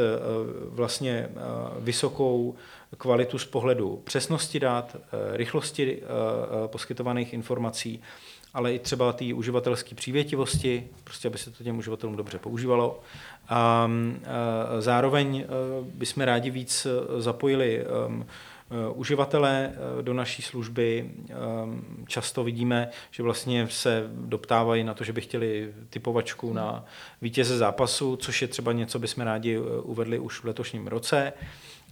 vlastně 0.70 1.28
vysokou 1.78 2.54
kvalitu 2.96 3.38
z 3.38 3.44
pohledu 3.44 4.02
přesnosti 4.04 4.60
dat, 4.60 4.96
rychlosti 5.32 6.02
poskytovaných 6.66 7.32
informací, 7.32 8.00
ale 8.54 8.74
i 8.74 8.78
třeba 8.78 9.12
té 9.12 9.34
uživatelské 9.34 9.94
přívětivosti, 9.94 10.88
prostě 11.04 11.28
aby 11.28 11.38
se 11.38 11.50
to 11.50 11.64
těm 11.64 11.78
uživatelům 11.78 12.16
dobře 12.16 12.38
používalo. 12.38 13.00
A 13.48 13.90
zároveň 14.78 15.44
bychom 15.82 16.22
rádi 16.22 16.50
víc 16.50 16.86
zapojili 17.18 17.84
uživatele 18.94 19.72
do 20.02 20.14
naší 20.14 20.42
služby. 20.42 21.10
Často 22.06 22.44
vidíme, 22.44 22.88
že 23.10 23.22
vlastně 23.22 23.68
se 23.70 24.10
doptávají 24.12 24.84
na 24.84 24.94
to, 24.94 25.04
že 25.04 25.12
by 25.12 25.20
chtěli 25.20 25.72
typovačku 25.90 26.52
na 26.52 26.84
vítěze 27.22 27.58
zápasu, 27.58 28.16
což 28.16 28.42
je 28.42 28.48
třeba 28.48 28.72
něco, 28.72 28.98
bychom 28.98 29.24
rádi 29.24 29.58
uvedli 29.82 30.18
už 30.18 30.40
v 30.40 30.44
letošním 30.44 30.86
roce 30.86 31.32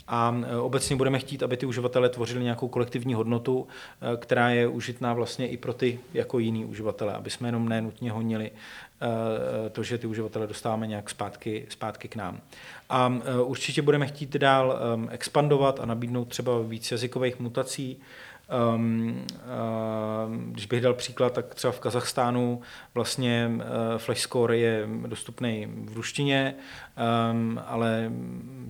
a 0.08 0.34
e, 0.46 0.56
obecně 0.56 0.96
budeme 0.96 1.18
chtít, 1.18 1.42
aby 1.42 1.56
ty 1.56 1.66
uživatelé 1.66 2.08
tvořili 2.08 2.44
nějakou 2.44 2.68
kolektivní 2.68 3.14
hodnotu, 3.14 3.66
e, 4.00 4.16
která 4.16 4.50
je 4.50 4.68
užitná 4.68 5.14
vlastně 5.14 5.48
i 5.48 5.56
pro 5.56 5.72
ty 5.72 6.00
jako 6.14 6.38
jiný 6.38 6.64
uživatele, 6.64 7.14
aby 7.14 7.30
jsme 7.30 7.48
jenom 7.48 7.68
nenutně 7.68 8.12
honili 8.12 8.50
e, 9.66 9.70
to, 9.70 9.82
že 9.82 9.98
ty 9.98 10.06
uživatele 10.06 10.46
dostáváme 10.46 10.86
nějak 10.86 11.10
zpátky, 11.10 11.66
zpátky 11.68 12.08
k 12.08 12.16
nám. 12.16 12.40
A 12.90 13.12
určitě 13.42 13.82
budeme 13.82 14.06
chtít 14.06 14.36
dál 14.36 14.78
expandovat 15.10 15.80
a 15.80 15.86
nabídnout 15.86 16.28
třeba 16.28 16.62
víc 16.62 16.90
jazykových 16.90 17.40
mutací, 17.40 18.00
Um, 18.74 19.26
uh, 20.28 20.36
když 20.36 20.66
bych 20.66 20.80
dal 20.80 20.94
příklad, 20.94 21.32
tak 21.32 21.54
třeba 21.54 21.72
v 21.72 21.80
Kazachstánu 21.80 22.60
vlastně 22.94 23.50
uh, 23.54 23.62
Flash 23.98 24.20
Score 24.20 24.56
je 24.56 24.88
dostupný 25.06 25.66
v 25.66 25.96
ruštině, 25.96 26.54
um, 27.30 27.60
ale 27.66 28.12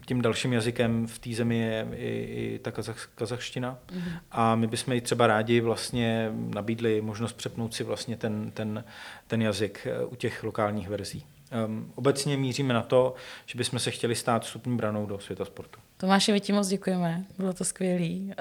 tím 0.07 0.23
dalším 0.23 0.53
jazykem 0.53 1.07
v 1.07 1.19
té 1.19 1.31
zemi 1.35 1.59
je 1.59 1.87
i, 1.93 2.09
i 2.09 2.59
ta 2.59 2.71
kazach, 2.71 3.09
kazachština. 3.15 3.79
Mm-hmm. 3.87 4.19
A 4.31 4.55
my 4.55 4.67
bychom 4.67 4.95
ji 4.95 5.01
třeba 5.01 5.27
rádi 5.27 5.61
vlastně 5.61 6.33
nabídli 6.33 7.01
možnost 7.01 7.33
přepnout 7.33 7.75
si 7.75 7.85
vlastně 7.85 8.17
ten, 8.17 8.51
ten, 8.51 8.85
ten 9.27 9.43
jazyk 9.43 9.87
uh, 10.03 10.13
u 10.13 10.17
těch 10.17 10.45
lokálních 10.45 10.89
verzí. 10.89 11.25
Um, 11.67 11.93
obecně 11.95 12.37
míříme 12.37 12.75
na 12.75 12.83
to, 12.83 13.15
že 13.47 13.59
bychom 13.59 13.79
se 13.79 13.91
chtěli 13.91 14.15
stát 14.15 14.45
vstupní 14.45 14.77
branou 14.77 15.07
do 15.07 15.19
světa 15.19 15.45
sportu. 15.45 15.81
Tomáši, 15.97 16.33
my 16.33 16.41
ti 16.41 16.53
moc 16.53 16.69
děkujeme, 16.69 17.25
bylo 17.39 17.53
to 17.53 17.65
skvělé 17.65 18.09
uh, 18.09 18.33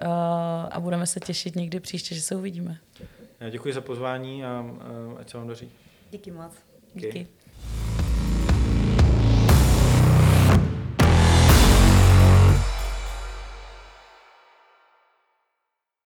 a 0.71 0.79
budeme 0.79 1.05
se 1.05 1.19
těšit 1.19 1.55
někdy 1.55 1.79
příště, 1.79 2.15
že 2.15 2.21
se 2.21 2.35
uvidíme. 2.35 2.77
Já 3.39 3.49
děkuji 3.49 3.73
za 3.73 3.81
pozvání 3.81 4.45
a 4.45 4.61
uh, 4.61 5.19
ať 5.19 5.29
se 5.29 5.37
vám 5.37 5.47
daří. 5.47 5.71
Díky 6.11 6.31
moc. 6.31 6.51
Díky. 6.93 7.07
Díky. 7.07 7.27